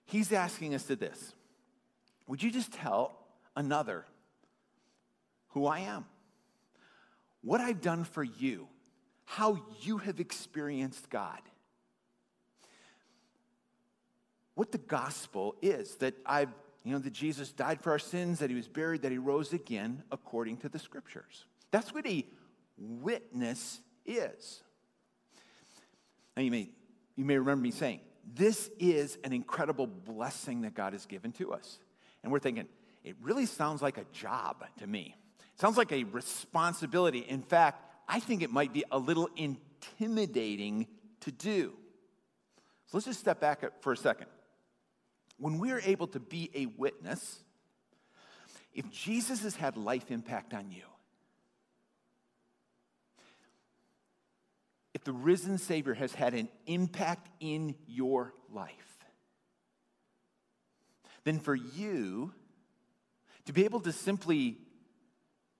he's 0.04 0.32
asking 0.32 0.74
us 0.74 0.84
to 0.84 0.96
this 0.96 1.34
Would 2.26 2.42
you 2.42 2.50
just 2.50 2.72
tell 2.72 3.18
another 3.56 4.04
who 5.48 5.66
I 5.66 5.80
am? 5.80 6.04
What 7.42 7.60
I've 7.60 7.80
done 7.80 8.04
for 8.04 8.22
you, 8.22 8.68
how 9.24 9.62
you 9.82 9.98
have 9.98 10.18
experienced 10.20 11.10
God 11.10 11.40
what 14.54 14.72
the 14.72 14.78
gospel 14.78 15.56
is 15.62 15.96
that 15.96 16.14
I've, 16.24 16.50
you 16.84 16.92
know, 16.92 16.98
that 16.98 17.12
Jesus 17.12 17.52
died 17.52 17.80
for 17.80 17.90
our 17.90 17.98
sins, 17.98 18.38
that 18.38 18.50
he 18.50 18.56
was 18.56 18.68
buried, 18.68 19.02
that 19.02 19.12
he 19.12 19.18
rose 19.18 19.52
again 19.52 20.02
according 20.12 20.58
to 20.58 20.68
the 20.68 20.78
scriptures. 20.78 21.44
That's 21.70 21.92
what 21.92 22.06
a 22.06 22.24
witness 22.78 23.80
is. 24.06 24.62
Now, 26.36 26.42
you 26.42 26.50
may, 26.50 26.70
you 27.16 27.24
may 27.24 27.38
remember 27.38 27.62
me 27.62 27.70
saying, 27.70 28.00
this 28.34 28.70
is 28.78 29.18
an 29.24 29.32
incredible 29.32 29.86
blessing 29.86 30.62
that 30.62 30.74
God 30.74 30.92
has 30.92 31.06
given 31.06 31.32
to 31.32 31.52
us. 31.52 31.78
And 32.22 32.32
we're 32.32 32.38
thinking, 32.38 32.66
it 33.02 33.16
really 33.20 33.46
sounds 33.46 33.82
like 33.82 33.98
a 33.98 34.04
job 34.12 34.64
to 34.78 34.86
me. 34.86 35.14
It 35.54 35.60
sounds 35.60 35.76
like 35.76 35.92
a 35.92 36.04
responsibility. 36.04 37.18
In 37.20 37.42
fact, 37.42 37.84
I 38.08 38.20
think 38.20 38.42
it 38.42 38.50
might 38.50 38.72
be 38.72 38.84
a 38.90 38.98
little 38.98 39.28
intimidating 39.36 40.86
to 41.20 41.30
do. 41.30 41.72
So 42.86 42.96
let's 42.96 43.06
just 43.06 43.20
step 43.20 43.40
back 43.40 43.62
for 43.82 43.92
a 43.92 43.96
second. 43.96 44.26
When 45.38 45.58
we're 45.58 45.80
able 45.80 46.06
to 46.08 46.20
be 46.20 46.50
a 46.54 46.66
witness, 46.66 47.42
if 48.72 48.90
Jesus 48.90 49.42
has 49.42 49.56
had 49.56 49.76
life 49.76 50.10
impact 50.10 50.54
on 50.54 50.70
you, 50.70 50.84
if 54.94 55.04
the 55.04 55.12
risen 55.12 55.58
Savior 55.58 55.94
has 55.94 56.14
had 56.14 56.34
an 56.34 56.48
impact 56.66 57.28
in 57.40 57.74
your 57.86 58.32
life, 58.52 58.72
then 61.24 61.40
for 61.40 61.54
you 61.54 62.32
to 63.46 63.52
be 63.52 63.64
able 63.64 63.80
to 63.80 63.92
simply 63.92 64.58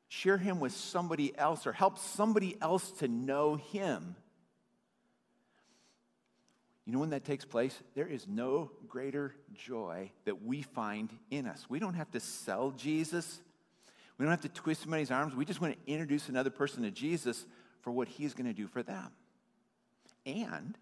share 0.08 0.38
him 0.38 0.60
with 0.60 0.72
somebody 0.72 1.36
else 1.36 1.66
or 1.66 1.72
help 1.72 1.98
somebody 1.98 2.56
else 2.60 2.90
to 2.92 3.08
know 3.08 3.56
him. 3.56 4.16
You 6.86 6.92
know 6.92 6.98
when 6.98 7.10
that 7.10 7.24
takes 7.24 7.44
place? 7.44 7.78
There 7.94 8.06
is 8.06 8.26
no 8.28 8.70
greater 8.88 9.34
joy 9.54 10.10
that 10.26 10.42
we 10.42 10.62
find 10.62 11.10
in 11.30 11.46
us. 11.46 11.66
We 11.68 11.78
don't 11.78 11.94
have 11.94 12.10
to 12.10 12.20
sell 12.20 12.72
Jesus. 12.72 13.40
We 14.18 14.24
don't 14.24 14.30
have 14.30 14.42
to 14.42 14.48
twist 14.48 14.82
somebody's 14.82 15.10
arms. 15.10 15.34
We 15.34 15.44
just 15.44 15.60
want 15.60 15.74
to 15.74 15.92
introduce 15.92 16.28
another 16.28 16.50
person 16.50 16.82
to 16.82 16.90
Jesus 16.90 17.46
for 17.80 17.90
what 17.90 18.08
he's 18.08 18.34
going 18.34 18.46
to 18.46 18.52
do 18.52 18.66
for 18.66 18.82
them. 18.82 19.10
And 20.26 20.76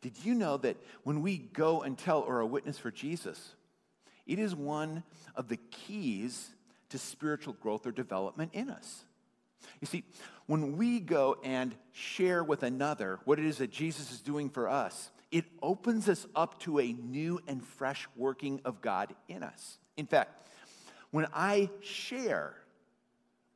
did 0.00 0.24
you 0.24 0.34
know 0.34 0.56
that 0.58 0.76
when 1.04 1.20
we 1.20 1.36
go 1.36 1.82
and 1.82 1.98
tell 1.98 2.20
or 2.20 2.40
a 2.40 2.46
witness 2.46 2.78
for 2.78 2.90
Jesus, 2.90 3.54
it 4.26 4.38
is 4.38 4.54
one 4.54 5.02
of 5.34 5.48
the 5.48 5.58
keys 5.70 6.50
to 6.90 6.98
spiritual 6.98 7.54
growth 7.54 7.86
or 7.86 7.92
development 7.92 8.50
in 8.54 8.70
us. 8.70 9.04
You 9.80 9.86
see, 9.86 10.04
when 10.50 10.76
we 10.76 10.98
go 10.98 11.36
and 11.44 11.76
share 11.92 12.42
with 12.42 12.64
another 12.64 13.20
what 13.24 13.38
it 13.38 13.44
is 13.44 13.58
that 13.58 13.70
Jesus 13.70 14.10
is 14.10 14.20
doing 14.20 14.50
for 14.50 14.68
us, 14.68 15.12
it 15.30 15.44
opens 15.62 16.08
us 16.08 16.26
up 16.34 16.58
to 16.58 16.80
a 16.80 16.92
new 16.92 17.38
and 17.46 17.64
fresh 17.64 18.08
working 18.16 18.60
of 18.64 18.80
God 18.80 19.14
in 19.28 19.44
us. 19.44 19.78
In 19.96 20.06
fact, 20.06 20.50
when 21.12 21.28
I 21.32 21.70
share 21.82 22.56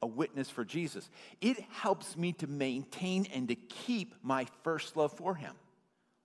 a 0.03 0.07
witness 0.07 0.49
for 0.49 0.65
Jesus, 0.65 1.11
it 1.41 1.59
helps 1.69 2.17
me 2.17 2.33
to 2.35 2.47
maintain 2.47 3.27
and 3.35 3.49
to 3.49 3.57
keep 3.57 4.15
my 4.23 4.47
first 4.63 4.97
love 4.97 5.13
for 5.15 5.35
Him, 5.35 5.57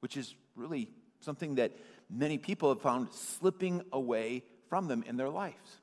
which 0.02 0.16
is 0.16 0.36
really 0.56 0.88
something 1.20 1.56
that 1.56 1.72
many 2.12 2.38
people 2.38 2.70
have 2.70 2.82
found 2.84 3.12
slipping 3.12 3.82
away 3.92 4.44
from 4.70 4.88
them 4.88 5.04
in 5.08 5.18
their 5.18 5.30
lives. 5.30 5.80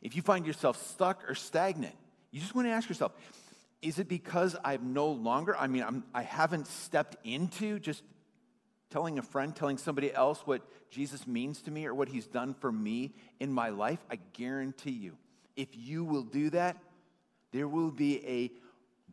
If 0.00 0.16
you 0.16 0.22
find 0.22 0.46
yourself 0.46 0.82
stuck 0.82 1.28
or 1.28 1.34
stagnant, 1.34 1.94
you 2.34 2.40
just 2.40 2.54
want 2.54 2.66
to 2.66 2.72
ask 2.72 2.88
yourself, 2.88 3.12
is 3.84 3.98
it 3.98 4.08
because 4.08 4.56
I'm 4.64 4.94
no 4.94 5.08
longer, 5.08 5.54
I 5.56 5.66
mean, 5.66 5.82
I'm, 5.82 6.04
I 6.14 6.22
haven't 6.22 6.66
stepped 6.66 7.16
into 7.22 7.78
just 7.78 8.02
telling 8.88 9.18
a 9.18 9.22
friend, 9.22 9.54
telling 9.54 9.76
somebody 9.76 10.12
else 10.12 10.40
what 10.46 10.62
Jesus 10.90 11.26
means 11.26 11.60
to 11.62 11.70
me 11.70 11.84
or 11.84 11.94
what 11.94 12.08
he's 12.08 12.26
done 12.26 12.54
for 12.54 12.72
me 12.72 13.12
in 13.40 13.52
my 13.52 13.68
life? 13.68 13.98
I 14.10 14.18
guarantee 14.32 14.92
you, 14.92 15.18
if 15.54 15.68
you 15.76 16.02
will 16.02 16.22
do 16.22 16.48
that, 16.50 16.78
there 17.52 17.68
will 17.68 17.90
be 17.90 18.26
a 18.26 18.50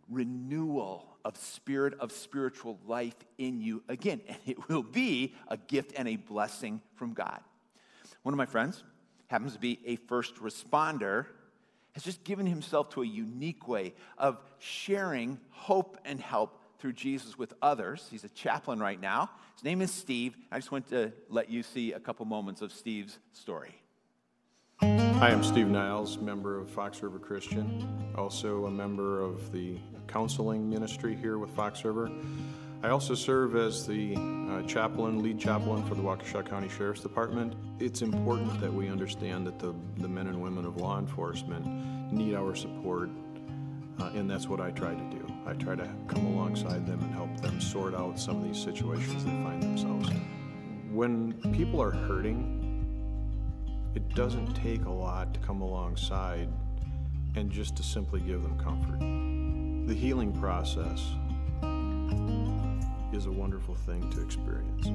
renewal 0.10 1.18
of 1.26 1.36
spirit 1.36 1.94
of 2.00 2.12
spiritual 2.14 2.80
life 2.88 3.16
in 3.38 3.60
you 3.60 3.84
again. 3.90 4.22
And 4.28 4.38
it 4.46 4.70
will 4.70 4.84
be 4.84 5.36
a 5.50 5.58
gift 5.58 5.92
and 5.98 6.08
a 6.08 6.16
blessing 6.16 6.82
from 6.96 7.14
God. 7.14 7.42
One 8.24 8.34
of 8.34 8.38
my 8.38 8.46
friends 8.46 8.84
happens 9.28 9.54
to 9.54 9.60
be 9.60 9.80
a 9.86 9.98
first 9.98 10.36
responder 10.36 11.26
has 11.94 12.04
just 12.04 12.24
given 12.24 12.46
himself 12.46 12.90
to 12.92 13.02
a 13.02 13.06
unique 13.06 13.68
way 13.68 13.94
of 14.18 14.40
sharing 14.60 15.40
hope 15.50 15.98
and 16.06 16.20
help 16.20 16.60
through 16.80 16.94
Jesus 16.94 17.38
with 17.38 17.54
others. 17.62 18.08
He's 18.10 18.24
a 18.24 18.30
chaplain 18.30 18.80
right 18.80 19.00
now. 19.00 19.30
His 19.56 19.64
name 19.64 19.82
is 19.82 19.92
Steve. 19.92 20.36
I 20.52 20.58
just 20.58 20.72
want 20.72 20.88
to 20.90 21.12
let 21.30 21.50
you 21.50 21.64
see 21.64 21.94
a 21.94 22.00
couple 22.00 22.26
moments 22.26 22.62
of 22.62 22.72
Steve's 22.72 23.20
story. 23.34 23.76
Hi, 24.82 25.30
I'm 25.30 25.44
Steve 25.44 25.68
Niles, 25.68 26.18
member 26.18 26.58
of 26.58 26.68
Fox 26.68 27.04
River 27.04 27.20
Christian, 27.20 27.88
also 28.16 28.66
a 28.66 28.72
member 28.72 29.22
of 29.22 29.52
the 29.52 29.78
counseling 30.08 30.68
ministry 30.68 31.16
here 31.16 31.38
with 31.38 31.52
Fox 31.52 31.86
River. 31.86 32.10
I 32.84 32.90
also 32.90 33.14
serve 33.14 33.56
as 33.56 33.86
the 33.86 34.16
uh, 34.16 34.68
chaplain, 34.68 35.22
lead 35.22 35.40
chaplain 35.40 35.86
for 35.86 35.94
the 35.94 36.02
Waukesha 36.02 36.50
County 36.50 36.68
Sheriff's 36.68 37.02
Department. 37.02 37.54
It's 37.80 38.02
important 38.02 38.60
that 38.60 38.74
we 38.74 38.90
understand 38.90 39.46
that 39.46 39.60
the, 39.60 39.76
the 39.98 40.08
men 40.08 40.26
and 40.26 40.42
women 40.42 40.66
of 40.66 40.78
law 40.78 40.98
enforcement 40.98 42.12
need 42.12 42.34
our 42.34 42.56
support, 42.56 43.12
uh, 44.00 44.10
and 44.16 44.28
that's 44.28 44.48
what 44.48 44.60
I 44.60 44.72
try 44.72 44.96
to 44.96 45.10
do. 45.12 45.32
I 45.46 45.54
try 45.54 45.76
to 45.76 45.88
come 46.08 46.26
alongside 46.26 46.88
them 46.88 47.00
and 47.02 47.14
help 47.14 47.40
them 47.40 47.62
sort 47.62 47.94
out 47.94 48.20
some 48.20 48.38
of 48.38 48.44
these 48.44 48.62
situations 48.62 49.26
they 49.26 49.30
find 49.30 49.62
themselves 49.62 50.10
in. 50.10 50.92
When 50.92 51.34
people 51.54 51.80
are 51.84 51.92
hurting, 51.92 52.58
it 53.94 54.10
doesn't 54.16 54.56
take 54.56 54.86
a 54.86 54.92
lot 54.92 55.36
to 55.36 55.40
come 55.42 55.62
alongside 55.62 56.50
and 57.36 57.52
just 57.52 57.76
to 57.76 57.84
simply 57.84 58.22
give 58.22 58.42
them 58.42 58.58
comfort. 58.58 59.00
The 59.88 59.94
healing 59.94 60.34
process 60.34 61.06
is 63.14 63.26
a 63.26 63.32
wonderful 63.32 63.76
thing 63.76 64.10
to 64.12 64.22
experience. 64.22 64.88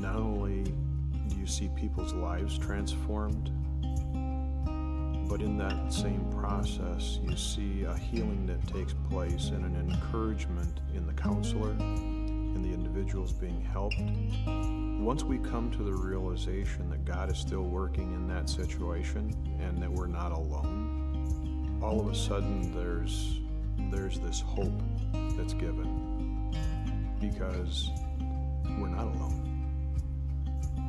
Not 0.00 0.16
only 0.16 0.64
do 1.28 1.36
you 1.36 1.46
see 1.46 1.68
people's 1.76 2.12
lives 2.12 2.58
transformed, 2.58 3.50
but 5.28 5.40
in 5.40 5.56
that 5.58 5.92
same 5.92 6.24
process, 6.32 7.18
you 7.22 7.36
see 7.36 7.84
a 7.84 7.96
healing 7.96 8.46
that 8.46 8.66
takes 8.66 8.94
place 9.10 9.48
and 9.48 9.64
an 9.64 9.90
encouragement 9.90 10.80
in 10.94 11.06
the 11.06 11.12
counselor, 11.12 11.70
in 11.70 12.62
the 12.62 12.72
individuals 12.72 13.32
being 13.32 13.60
helped. 13.60 14.00
Once 15.00 15.22
we 15.22 15.38
come 15.38 15.70
to 15.70 15.82
the 15.82 15.92
realization 15.92 16.88
that 16.90 17.04
God 17.04 17.30
is 17.30 17.38
still 17.38 17.64
working 17.64 18.14
in 18.14 18.26
that 18.28 18.48
situation 18.48 19.34
and 19.60 19.80
that 19.82 19.90
we're 19.90 20.06
not 20.06 20.32
alone, 20.32 21.80
all 21.82 22.00
of 22.00 22.08
a 22.08 22.14
sudden 22.14 22.74
there's 22.74 23.40
there's 23.90 24.18
this 24.20 24.40
hope 24.40 24.82
that's 25.36 25.52
given 25.52 26.05
because 27.30 27.90
we're 28.78 28.88
not 28.88 29.04
alone. 29.04 29.42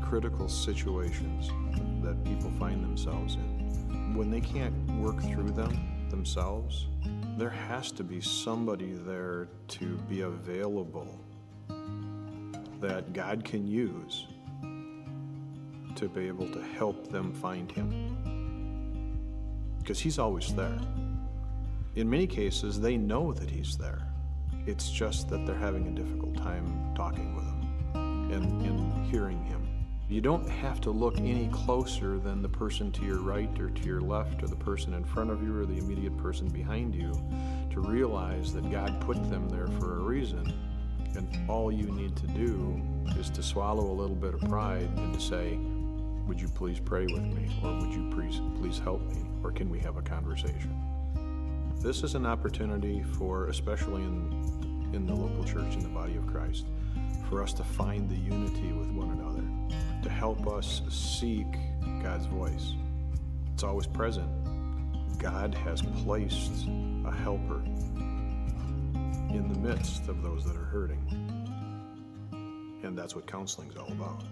Critical 0.01 0.47
situations 0.47 1.49
that 2.01 2.23
people 2.23 2.51
find 2.59 2.83
themselves 2.83 3.35
in, 3.35 4.13
when 4.15 4.31
they 4.31 4.41
can't 4.41 4.73
work 4.99 5.21
through 5.21 5.51
them 5.51 6.07
themselves, 6.09 6.87
there 7.37 7.49
has 7.49 7.91
to 7.91 8.03
be 8.03 8.21
somebody 8.21 8.93
there 8.93 9.47
to 9.67 9.97
be 10.09 10.21
available 10.21 11.19
that 12.79 13.11
God 13.13 13.43
can 13.43 13.67
use 13.67 14.27
to 15.95 16.07
be 16.07 16.27
able 16.27 16.47
to 16.51 16.61
help 16.61 17.09
them 17.11 17.33
find 17.33 17.71
Him. 17.71 18.15
Because 19.79 19.99
He's 19.99 20.19
always 20.19 20.53
there. 20.53 20.79
In 21.95 22.09
many 22.09 22.27
cases, 22.27 22.79
they 22.79 22.97
know 22.97 23.33
that 23.33 23.49
He's 23.49 23.77
there. 23.77 24.07
It's 24.67 24.89
just 24.89 25.29
that 25.29 25.45
they're 25.45 25.55
having 25.55 25.87
a 25.87 25.91
difficult 25.91 26.35
time 26.35 26.93
talking 26.93 27.33
with 27.33 27.45
Him 27.45 28.31
and, 28.33 28.61
and 28.61 29.05
hearing 29.05 29.41
Him. 29.45 29.65
You 30.09 30.19
don't 30.19 30.47
have 30.49 30.81
to 30.81 30.91
look 30.91 31.17
any 31.19 31.47
closer 31.53 32.19
than 32.19 32.41
the 32.41 32.49
person 32.49 32.91
to 32.91 33.05
your 33.05 33.19
right 33.21 33.49
or 33.61 33.69
to 33.69 33.83
your 33.83 34.01
left 34.01 34.43
or 34.43 34.47
the 34.47 34.57
person 34.57 34.93
in 34.93 35.05
front 35.05 35.31
of 35.31 35.41
you 35.41 35.57
or 35.57 35.65
the 35.65 35.77
immediate 35.77 36.17
person 36.17 36.49
behind 36.49 36.93
you 36.93 37.13
to 37.71 37.79
realize 37.79 38.51
that 38.53 38.69
God 38.69 38.99
put 38.99 39.15
them 39.29 39.47
there 39.47 39.67
for 39.79 39.99
a 39.99 40.01
reason 40.01 40.53
and 41.15 41.49
all 41.49 41.71
you 41.71 41.89
need 41.89 42.17
to 42.17 42.27
do 42.27 42.81
is 43.17 43.29
to 43.29 43.41
swallow 43.41 43.89
a 43.89 43.95
little 43.95 44.17
bit 44.17 44.33
of 44.33 44.41
pride 44.41 44.89
and 44.97 45.13
to 45.13 45.19
say, 45.21 45.57
Would 46.27 46.41
you 46.41 46.49
please 46.49 46.81
pray 46.81 47.05
with 47.05 47.23
me? 47.23 47.49
Or 47.63 47.73
would 47.73 47.93
you 47.93 48.09
please, 48.13 48.41
please 48.59 48.79
help 48.79 49.01
me? 49.13 49.23
Or 49.45 49.51
can 49.51 49.69
we 49.69 49.79
have 49.79 49.95
a 49.95 50.01
conversation? 50.01 50.75
This 51.79 52.03
is 52.03 52.15
an 52.15 52.25
opportunity 52.25 53.03
for, 53.03 53.47
especially 53.47 54.01
in, 54.01 54.56
in 54.93 55.05
the 55.05 55.13
local 55.13 55.43
church, 55.43 55.73
in 55.73 55.81
the 55.81 55.89
body 55.89 56.15
of 56.15 56.25
Christ, 56.27 56.65
for 57.29 57.43
us 57.43 57.53
to 57.53 57.63
find 57.63 58.09
the 58.09 58.15
unity 58.15 58.71
with 58.71 58.89
one 58.89 59.11
another, 59.11 59.43
to 60.03 60.09
help 60.09 60.47
us 60.47 60.81
seek 60.89 61.47
God's 62.01 62.25
voice. 62.25 62.73
It's 63.53 63.63
always 63.63 63.87
present. 63.87 64.29
God 65.19 65.53
has 65.53 65.81
placed 66.03 66.67
a 67.05 67.11
helper 67.11 67.61
in 69.29 69.49
the 69.51 69.59
midst 69.59 70.07
of 70.07 70.21
those 70.23 70.45
that 70.45 70.55
are 70.55 70.65
hurting. 70.65 71.01
And 72.83 72.97
that's 72.97 73.15
what 73.15 73.27
counseling 73.27 73.69
is 73.69 73.77
all 73.77 73.91
about. 73.91 74.23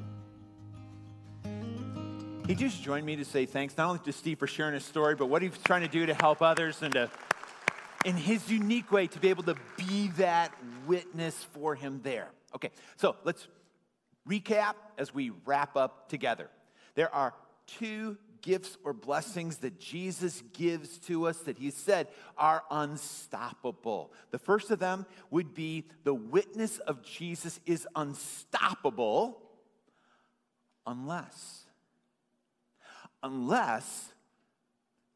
He 2.47 2.53
just 2.53 2.83
joined 2.83 3.05
me 3.05 3.15
to 3.15 3.25
say 3.25 3.47
thanks, 3.47 3.75
not 3.75 3.87
only 3.87 3.99
to 4.05 4.13
Steve 4.13 4.37
for 4.37 4.45
sharing 4.45 4.75
his 4.75 4.85
story, 4.85 5.15
but 5.15 5.25
what 5.25 5.41
he's 5.41 5.57
trying 5.65 5.81
to 5.81 5.87
do 5.87 6.05
to 6.05 6.13
help 6.13 6.43
others 6.43 6.83
and 6.83 6.93
to, 6.93 7.09
in 8.05 8.15
his 8.15 8.49
unique 8.49 8.91
way, 8.91 9.07
to 9.07 9.19
be 9.19 9.29
able 9.29 9.43
to 9.43 9.55
be 9.75 10.09
that 10.17 10.53
witness 10.85 11.35
for 11.53 11.75
him 11.75 11.99
there. 12.03 12.29
Okay, 12.55 12.69
so 12.95 13.15
let's 13.25 13.47
recap 14.29 14.75
as 14.97 15.13
we 15.13 15.31
wrap 15.43 15.75
up 15.75 16.07
together. 16.07 16.49
There 16.93 17.13
are 17.13 17.33
two 17.67 18.17
gifts 18.41 18.77
or 18.83 18.93
blessings 18.93 19.57
that 19.57 19.79
Jesus 19.79 20.43
gives 20.53 20.99
to 20.99 21.25
us 21.25 21.39
that 21.39 21.57
he 21.57 21.71
said 21.71 22.07
are 22.37 22.63
unstoppable. 22.69 24.13
The 24.29 24.37
first 24.37 24.69
of 24.69 24.77
them 24.77 25.07
would 25.31 25.55
be 25.55 25.85
the 26.03 26.13
witness 26.13 26.77
of 26.77 27.01
Jesus 27.01 27.59
is 27.65 27.87
unstoppable 27.95 29.41
unless, 30.85 31.65
unless 33.23 34.13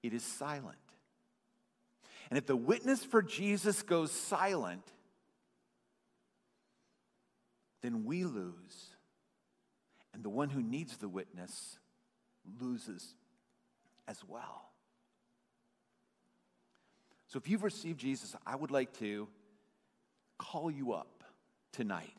it 0.01 0.11
is 0.11 0.23
silent. 0.23 0.75
And 2.29 2.37
if 2.37 2.45
the 2.45 2.55
witness 2.55 3.03
for 3.03 3.21
Jesus 3.21 3.81
goes 3.81 4.11
silent, 4.11 4.83
then 7.81 8.05
we 8.05 8.23
lose. 8.23 8.87
And 10.13 10.23
the 10.23 10.29
one 10.29 10.49
who 10.49 10.61
needs 10.61 10.97
the 10.97 11.09
witness 11.09 11.79
loses 12.59 13.15
as 14.07 14.21
well. 14.27 14.69
So 17.27 17.37
if 17.37 17.47
you've 17.47 17.63
received 17.63 17.99
Jesus, 17.99 18.35
I 18.45 18.55
would 18.55 18.71
like 18.71 18.93
to 18.99 19.27
call 20.37 20.71
you 20.71 20.93
up 20.93 21.23
tonight 21.71 22.13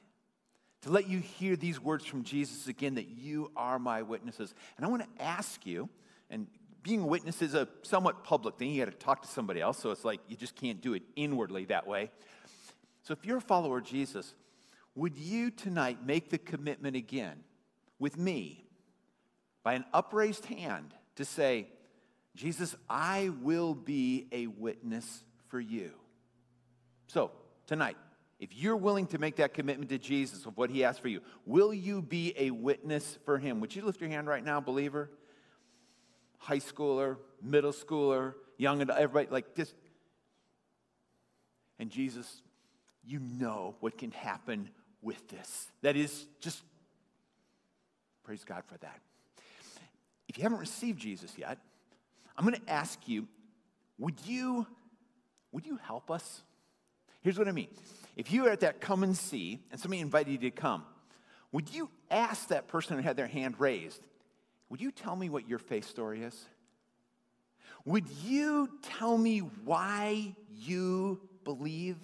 to 0.83 0.91
let 0.91 1.09
you 1.09 1.19
hear 1.19 1.57
these 1.57 1.81
words 1.81 2.05
from 2.05 2.23
Jesus 2.23 2.67
again 2.67 2.95
that 2.95 3.09
you 3.09 3.51
are 3.57 3.79
my 3.79 4.03
witnesses. 4.03 4.55
And 4.77 4.87
I 4.87 4.89
want 4.89 5.03
to 5.03 5.23
ask 5.23 5.67
you, 5.67 5.89
and 6.31 6.47
being 6.83 7.03
a 7.03 7.07
witness 7.07 7.43
is 7.43 7.55
a 7.55 7.69
somewhat 7.83 8.25
public 8.25 8.57
thing. 8.57 8.71
You 8.71 8.85
got 8.85 8.91
to 8.91 8.97
talk 8.97 9.23
to 9.23 9.29
somebody 9.29 9.61
else, 9.61 9.79
so 9.79 9.91
it's 9.91 10.05
like 10.05 10.21
you 10.29 10.37
just 10.37 10.57
can't 10.57 10.81
do 10.81 10.95
it 10.95 11.03
inwardly 11.17 11.67
that 11.67 11.87
way. 11.87 12.11
So 13.03 13.13
if 13.13 13.25
you're 13.25 13.39
a 13.39 13.43
follower 13.43 13.79
of 13.79 13.85
Jesus, 13.85 14.35
would 14.95 15.17
you 15.17 15.51
tonight 15.51 16.05
make 16.05 16.31
the 16.31 16.39
commitment 16.39 16.97
again 16.97 17.43
with 17.99 18.17
me 18.17 18.65
by 19.63 19.75
an 19.75 19.85
upraised 19.93 20.47
hand 20.47 20.95
to 21.17 21.25
say, 21.25 21.69
Jesus, 22.35 22.75
I 22.89 23.31
will 23.43 23.75
be 23.75 24.27
a 24.33 24.47
witness 24.47 25.25
for 25.49 25.61
you. 25.61 25.93
So, 27.09 27.33
tonight, 27.67 27.97
if 28.39 28.55
you're 28.55 28.77
willing 28.77 29.07
to 29.09 29.19
make 29.19 29.37
that 29.37 29.53
commitment 29.53 29.91
to 29.91 29.99
Jesus 29.99 30.47
of 30.47 30.57
what 30.57 30.71
he 30.71 30.85
asked 30.85 31.03
for 31.03 31.09
you, 31.09 31.21
will 31.45 31.75
you 31.75 32.01
be 32.01 32.33
a 32.39 32.51
witness 32.51 33.19
for 33.25 33.37
him? 33.39 33.61
Would 33.61 33.75
you 33.75 33.85
lift 33.85 34.01
your 34.01 34.11
hand 34.11 34.29
right 34.29 34.45
now, 34.45 34.61
believer? 34.61 35.11
High 36.41 36.59
schooler, 36.59 37.17
middle 37.43 37.73
schooler, 37.73 38.35
young 38.57 38.83
adult, 38.83 38.99
everybody, 38.99 39.29
like 39.31 39.55
this. 39.55 39.73
And 41.79 41.91
Jesus, 41.91 42.43
you 43.05 43.21
know 43.21 43.77
what 43.81 43.97
can 43.97 44.11
happen 44.11 44.69
with 45.03 45.29
this. 45.29 45.69
That 45.83 45.97
is 45.97 46.27
just, 46.41 46.63
praise 48.25 48.45
God 48.45 48.65
for 48.67 48.77
that. 48.79 49.01
If 50.29 50.39
you 50.39 50.43
haven't 50.43 50.59
received 50.59 50.99
Jesus 50.99 51.37
yet, 51.39 51.59
I'm 52.37 52.45
going 52.45 52.61
to 52.61 52.71
ask 52.71 53.07
you, 53.07 53.27
would 53.99 54.15
you, 54.25 54.67
would 55.53 55.67
you 55.67 55.77
help 55.77 56.11
us? 56.11 56.43
Here's 57.23 57.39
what 57.39 57.49
I 57.49 57.53
mean. 57.53 57.69
If 58.17 58.33
you 58.33 58.45
were 58.45 58.51
at 58.51 58.61
that 58.61 58.81
come 58.81 59.03
and 59.03 59.17
see, 59.17 59.61
and 59.71 59.81
somebody 59.81 60.01
invited 60.01 60.33
you 60.33 60.51
to 60.51 60.51
come, 60.51 60.85
would 61.53 61.73
you 61.75 61.91
ask 62.11 62.49
that 62.49 62.69
person 62.69 62.97
who 62.97 63.03
had 63.03 63.17
their 63.17 63.27
hand 63.27 63.57
raised, 63.59 64.01
would 64.71 64.81
you 64.81 64.93
tell 64.93 65.17
me 65.17 65.29
what 65.29 65.49
your 65.49 65.59
faith 65.59 65.87
story 65.87 66.23
is? 66.23 66.47
Would 67.85 68.09
you 68.25 68.71
tell 68.83 69.19
me 69.19 69.41
why 69.41 70.35
you 70.55 71.21
believe 71.45 71.97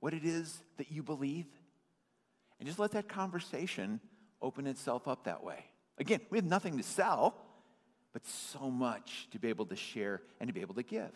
what 0.00 0.14
it 0.14 0.24
is 0.24 0.62
that 0.76 0.92
you 0.92 1.02
believe? 1.02 1.46
And 2.58 2.66
just 2.68 2.78
let 2.78 2.92
that 2.92 3.08
conversation 3.08 4.00
open 4.40 4.66
itself 4.66 5.08
up 5.08 5.24
that 5.24 5.42
way. 5.42 5.64
Again, 5.98 6.20
we 6.30 6.38
have 6.38 6.44
nothing 6.44 6.76
to 6.76 6.82
sell, 6.82 7.34
but 8.12 8.24
so 8.26 8.70
much 8.70 9.28
to 9.32 9.38
be 9.38 9.48
able 9.48 9.66
to 9.66 9.76
share 9.76 10.22
and 10.40 10.48
to 10.48 10.54
be 10.54 10.60
able 10.60 10.74
to 10.74 10.82
give. 10.82 11.10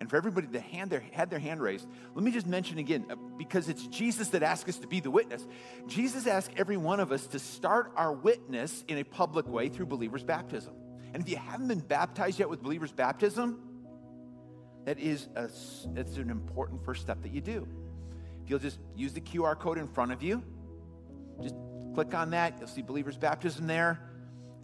And 0.00 0.08
for 0.08 0.16
everybody 0.16 0.46
that 0.48 0.60
hand 0.60 0.90
their, 0.90 1.02
had 1.12 1.28
their 1.28 1.40
hand 1.40 1.60
raised, 1.60 1.88
let 2.14 2.24
me 2.24 2.30
just 2.30 2.46
mention 2.46 2.78
again, 2.78 3.06
uh, 3.10 3.16
because 3.36 3.68
it's 3.68 3.86
Jesus 3.88 4.28
that 4.28 4.44
asked 4.44 4.68
us 4.68 4.78
to 4.78 4.86
be 4.86 5.00
the 5.00 5.10
witness. 5.10 5.44
Jesus 5.88 6.26
asked 6.26 6.52
every 6.56 6.76
one 6.76 7.00
of 7.00 7.10
us 7.10 7.26
to 7.28 7.38
start 7.38 7.92
our 7.96 8.12
witness 8.12 8.84
in 8.86 8.98
a 8.98 9.04
public 9.04 9.48
way 9.48 9.68
through 9.68 9.86
believers' 9.86 10.22
baptism. 10.22 10.72
And 11.12 11.22
if 11.22 11.28
you 11.28 11.36
haven't 11.36 11.68
been 11.68 11.80
baptized 11.80 12.38
yet 12.38 12.48
with 12.48 12.62
believers' 12.62 12.92
baptism, 12.92 13.60
that 14.84 14.98
is 15.00 15.28
a, 15.34 15.48
that's 15.94 16.16
an 16.16 16.30
important 16.30 16.84
first 16.84 17.02
step 17.02 17.20
that 17.22 17.32
you 17.32 17.40
do. 17.40 17.66
If 18.44 18.50
you'll 18.50 18.58
just 18.60 18.78
use 18.94 19.12
the 19.12 19.20
QR 19.20 19.58
code 19.58 19.78
in 19.78 19.88
front 19.88 20.12
of 20.12 20.22
you, 20.22 20.42
just 21.42 21.56
click 21.94 22.14
on 22.14 22.30
that. 22.30 22.54
You'll 22.58 22.68
see 22.68 22.82
believers' 22.82 23.16
baptism 23.16 23.66
there. 23.66 24.00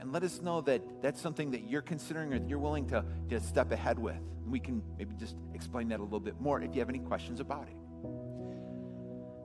And 0.05 0.13
let 0.13 0.23
us 0.23 0.43
know 0.43 0.61
that 0.61 0.83
that's 1.01 1.19
something 1.19 1.53
that 1.53 1.67
you're 1.67 1.81
considering 1.81 2.35
or 2.35 2.39
that 2.39 2.47
you're 2.47 2.59
willing 2.59 2.87
to, 2.89 3.03
to 3.31 3.41
step 3.41 3.73
ahead 3.73 3.99
with. 3.99 4.19
And 4.43 4.53
we 4.53 4.61
can 4.61 4.83
maybe 4.99 5.15
just 5.15 5.35
explain 5.55 5.89
that 5.89 6.01
a 6.01 6.03
little 6.03 6.21
bit 6.21 6.39
more 6.39 6.61
if 6.61 6.75
you 6.75 6.81
have 6.81 6.91
any 6.91 6.99
questions 6.99 7.41
about 7.41 7.69
it. 7.69 7.77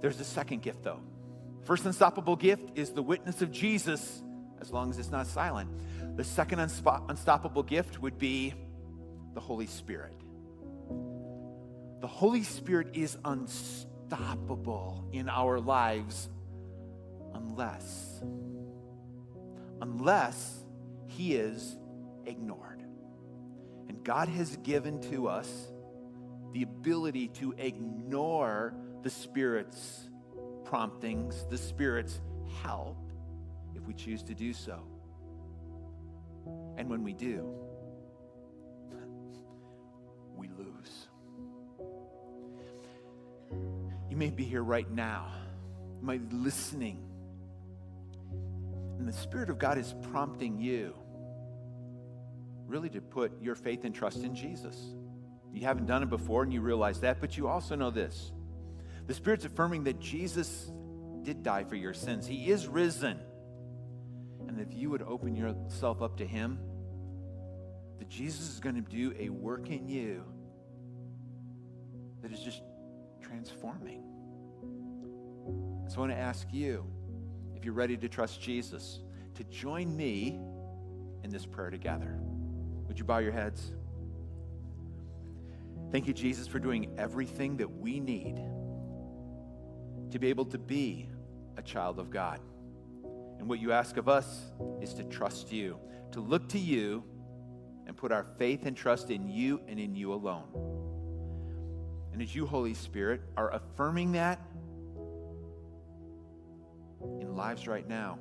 There's 0.01 0.19
a 0.19 0.25
second 0.25 0.61
gift, 0.61 0.83
though. 0.83 0.99
First 1.63 1.85
unstoppable 1.85 2.35
gift 2.35 2.77
is 2.77 2.89
the 2.91 3.01
witness 3.01 3.41
of 3.41 3.51
Jesus, 3.51 4.21
as 4.59 4.69
long 4.69 4.89
as 4.89 4.99
it's 4.99 5.11
not 5.11 5.27
silent. 5.27 5.69
The 6.17 6.25
second 6.25 6.59
unstoppable 6.59 7.63
gift 7.63 8.01
would 8.01 8.17
be 8.17 8.53
the 9.33 9.39
Holy 9.39 9.67
Spirit. 9.67 10.15
The 12.01 12.07
Holy 12.07 12.43
Spirit 12.43 12.89
is 12.95 13.17
unstoppable 13.23 15.07
in 15.13 15.29
our 15.29 15.61
lives 15.61 16.27
unless, 17.33 18.21
unless 19.81 20.63
he 21.07 21.35
is 21.35 21.77
ignored. 22.25 22.83
And 23.87 24.03
God 24.03 24.29
has 24.29 24.55
given 24.57 25.01
to 25.11 25.27
us 25.27 25.49
the 26.53 26.63
ability 26.63 27.27
to 27.27 27.53
ignore 27.57 28.73
the 29.03 29.09
Spirit's 29.09 30.09
promptings, 30.65 31.45
the 31.49 31.57
Spirit's 31.57 32.19
help, 32.61 32.97
if 33.75 33.83
we 33.87 33.93
choose 33.93 34.23
to 34.23 34.33
do 34.33 34.53
so. 34.53 34.79
And 36.77 36.89
when 36.89 37.03
we 37.03 37.13
do, 37.13 37.53
we 40.35 40.47
lose. 40.49 41.07
You 44.09 44.17
may 44.17 44.29
be 44.29 44.43
here 44.43 44.63
right 44.63 44.89
now. 44.89 45.27
You 45.99 46.05
might 46.05 46.29
be 46.29 46.35
listening. 46.35 47.08
And 48.99 49.07
the 49.07 49.13
Spirit 49.13 49.49
of 49.49 49.57
God 49.57 49.77
is 49.77 49.95
prompting 50.11 50.59
you 50.59 50.93
really 52.67 52.89
to 52.89 53.01
put 53.01 53.41
your 53.41 53.55
faith 53.55 53.85
and 53.85 53.95
trust 53.95 54.23
in 54.23 54.35
Jesus. 54.35 54.93
You 55.51 55.61
haven't 55.61 55.87
done 55.87 56.03
it 56.03 56.09
before 56.09 56.43
and 56.43 56.53
you 56.53 56.61
realize 56.61 56.99
that, 56.99 57.19
but 57.19 57.35
you 57.35 57.47
also 57.47 57.75
know 57.75 57.89
this. 57.89 58.31
The 59.07 59.13
Spirit's 59.13 59.45
affirming 59.45 59.85
that 59.85 59.99
Jesus 59.99 60.71
did 61.23 61.41
die 61.41 61.63
for 61.63 61.75
your 61.75 61.93
sins, 61.93 62.27
He 62.27 62.51
is 62.51 62.67
risen. 62.67 63.19
And 64.47 64.59
if 64.59 64.73
you 64.73 64.89
would 64.89 65.01
open 65.01 65.35
yourself 65.35 66.01
up 66.01 66.17
to 66.17 66.27
Him, 66.27 66.59
that 67.99 68.09
Jesus 68.09 68.49
is 68.49 68.59
going 68.59 68.75
to 68.75 68.81
do 68.81 69.13
a 69.17 69.29
work 69.29 69.69
in 69.69 69.87
you 69.87 70.23
that 72.21 72.31
is 72.31 72.39
just 72.39 72.61
transforming. 73.21 74.03
So 75.87 75.97
I 75.97 75.99
want 75.99 76.11
to 76.11 76.17
ask 76.17 76.47
you, 76.51 76.85
if 77.59 77.65
you're 77.65 77.73
ready 77.73 77.97
to 77.97 78.07
trust 78.07 78.41
Jesus, 78.41 79.01
to 79.35 79.43
join 79.43 79.93
me 79.95 80.39
in 81.25 81.29
this 81.29 81.45
prayer 81.45 81.69
together. 81.69 82.17
Would 82.87 82.97
you 82.97 83.03
bow 83.03 83.17
your 83.17 83.33
heads? 83.33 83.73
Thank 85.91 86.07
you, 86.07 86.13
Jesus, 86.13 86.47
for 86.47 86.57
doing 86.57 86.95
everything 86.97 87.57
that 87.57 87.69
we 87.69 87.99
need 87.99 88.37
to 90.11 90.19
be 90.19 90.27
able 90.27 90.45
to 90.45 90.57
be 90.57 91.09
a 91.57 91.61
child 91.61 91.99
of 91.99 92.09
God. 92.09 92.39
And 93.39 93.49
what 93.49 93.59
you 93.59 93.73
ask 93.73 93.97
of 93.97 94.07
us 94.07 94.51
is 94.81 94.93
to 94.93 95.03
trust 95.03 95.51
you, 95.51 95.77
to 96.13 96.21
look 96.21 96.47
to 96.49 96.59
you, 96.59 97.03
and 97.87 97.97
put 97.97 98.13
our 98.13 98.25
faith 98.37 98.65
and 98.65 98.77
trust 98.77 99.09
in 99.09 99.27
you 99.27 99.59
and 99.67 99.79
in 99.81 99.95
you 99.95 100.13
alone. 100.13 100.47
And 102.13 102.21
as 102.21 102.33
you, 102.33 102.45
Holy 102.45 102.73
Spirit, 102.73 103.21
are 103.35 103.53
affirming 103.53 104.13
that 104.13 104.39
lives 107.39 107.69
right 107.69 107.87
now. 107.87 108.19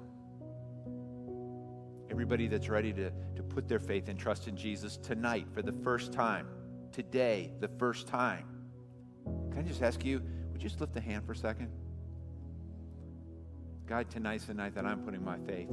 Everybody 2.09 2.47
that's 2.47 2.69
ready 2.69 2.93
to, 2.93 3.11
to 3.35 3.43
put 3.43 3.67
their 3.67 3.81
faith 3.81 4.09
and 4.09 4.17
trust 4.17 4.47
in 4.47 4.57
Jesus 4.57 4.97
tonight 4.97 5.49
for 5.53 5.61
the 5.61 5.73
first 5.73 6.13
time, 6.13 6.47
today, 6.93 7.51
the 7.59 7.67
first 7.67 8.07
time. 8.07 8.47
Can 9.25 9.59
I 9.59 9.63
just 9.63 9.83
ask 9.83 10.05
you, 10.05 10.23
would 10.53 10.63
you 10.63 10.69
just 10.69 10.81
lift 10.81 10.97
a 10.97 11.01
hand 11.01 11.27
for 11.27 11.33
a 11.33 11.37
second? 11.37 11.69
God, 13.89 14.09
tonight's 14.09 14.45
the 14.45 14.55
night 14.55 14.77
that 14.77 14.87
I'm 14.87 15.01
putting 15.01 15.25
my 15.25 15.39
faith. 15.39 15.69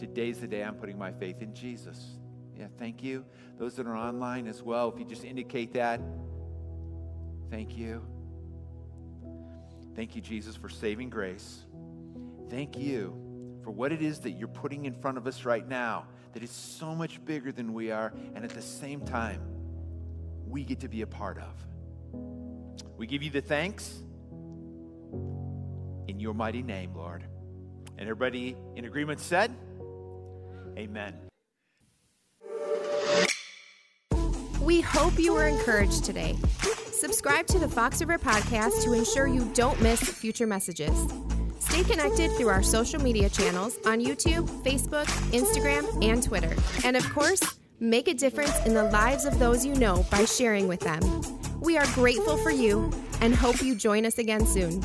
Today's 0.00 0.40
the 0.40 0.48
day 0.48 0.64
I'm 0.64 0.74
putting 0.74 0.98
my 0.98 1.12
faith 1.12 1.40
in 1.40 1.54
Jesus. 1.54 2.16
Yeah, 2.58 2.66
thank 2.80 3.00
you. 3.00 3.24
Those 3.58 3.76
that 3.76 3.86
are 3.86 3.96
online 3.96 4.48
as 4.48 4.60
well, 4.60 4.90
if 4.92 4.98
you 4.98 5.04
just 5.04 5.24
indicate 5.24 5.72
that, 5.74 6.00
thank 7.48 7.78
you. 7.78 8.04
Thank 9.94 10.16
you, 10.16 10.20
Jesus, 10.20 10.56
for 10.56 10.68
saving 10.68 11.10
grace. 11.10 11.64
Thank 12.50 12.78
you 12.78 13.16
for 13.62 13.70
what 13.70 13.92
it 13.92 14.02
is 14.02 14.20
that 14.20 14.32
you're 14.32 14.48
putting 14.48 14.84
in 14.84 14.94
front 14.94 15.18
of 15.18 15.26
us 15.26 15.44
right 15.44 15.66
now 15.66 16.06
that 16.32 16.42
is 16.42 16.50
so 16.50 16.94
much 16.94 17.24
bigger 17.24 17.52
than 17.52 17.72
we 17.72 17.90
are, 17.90 18.12
and 18.34 18.44
at 18.44 18.50
the 18.50 18.62
same 18.62 19.00
time, 19.02 19.40
we 20.48 20.64
get 20.64 20.80
to 20.80 20.88
be 20.88 21.02
a 21.02 21.06
part 21.06 21.38
of. 21.38 21.54
We 22.96 23.06
give 23.06 23.22
you 23.22 23.30
the 23.30 23.40
thanks 23.40 24.02
in 26.08 26.18
your 26.18 26.34
mighty 26.34 26.62
name, 26.62 26.94
Lord. 26.94 27.24
And 27.98 28.08
everybody 28.08 28.56
in 28.76 28.84
agreement 28.84 29.20
said, 29.20 29.54
Amen. 30.76 31.14
We 34.60 34.80
hope 34.80 35.18
you 35.18 35.34
were 35.34 35.48
encouraged 35.48 36.04
today. 36.04 36.36
Subscribe 36.92 37.46
to 37.48 37.58
the 37.58 37.68
Fox 37.68 38.00
River 38.00 38.18
Podcast 38.18 38.84
to 38.84 38.92
ensure 38.92 39.26
you 39.26 39.50
don't 39.54 39.80
miss 39.82 40.00
future 40.00 40.46
messages. 40.46 40.96
Stay 41.72 41.84
connected 41.84 42.30
through 42.32 42.50
our 42.50 42.62
social 42.62 43.00
media 43.00 43.30
channels 43.30 43.78
on 43.86 43.98
YouTube, 43.98 44.46
Facebook, 44.62 45.06
Instagram, 45.32 46.04
and 46.04 46.22
Twitter. 46.22 46.54
And 46.84 46.98
of 46.98 47.14
course, 47.14 47.40
make 47.80 48.08
a 48.08 48.12
difference 48.12 48.54
in 48.66 48.74
the 48.74 48.84
lives 48.90 49.24
of 49.24 49.38
those 49.38 49.64
you 49.64 49.74
know 49.76 50.04
by 50.10 50.26
sharing 50.26 50.68
with 50.68 50.80
them. 50.80 51.00
We 51.62 51.78
are 51.78 51.86
grateful 51.94 52.36
for 52.36 52.50
you 52.50 52.92
and 53.22 53.34
hope 53.34 53.62
you 53.62 53.74
join 53.74 54.04
us 54.04 54.18
again 54.18 54.44
soon. 54.44 54.82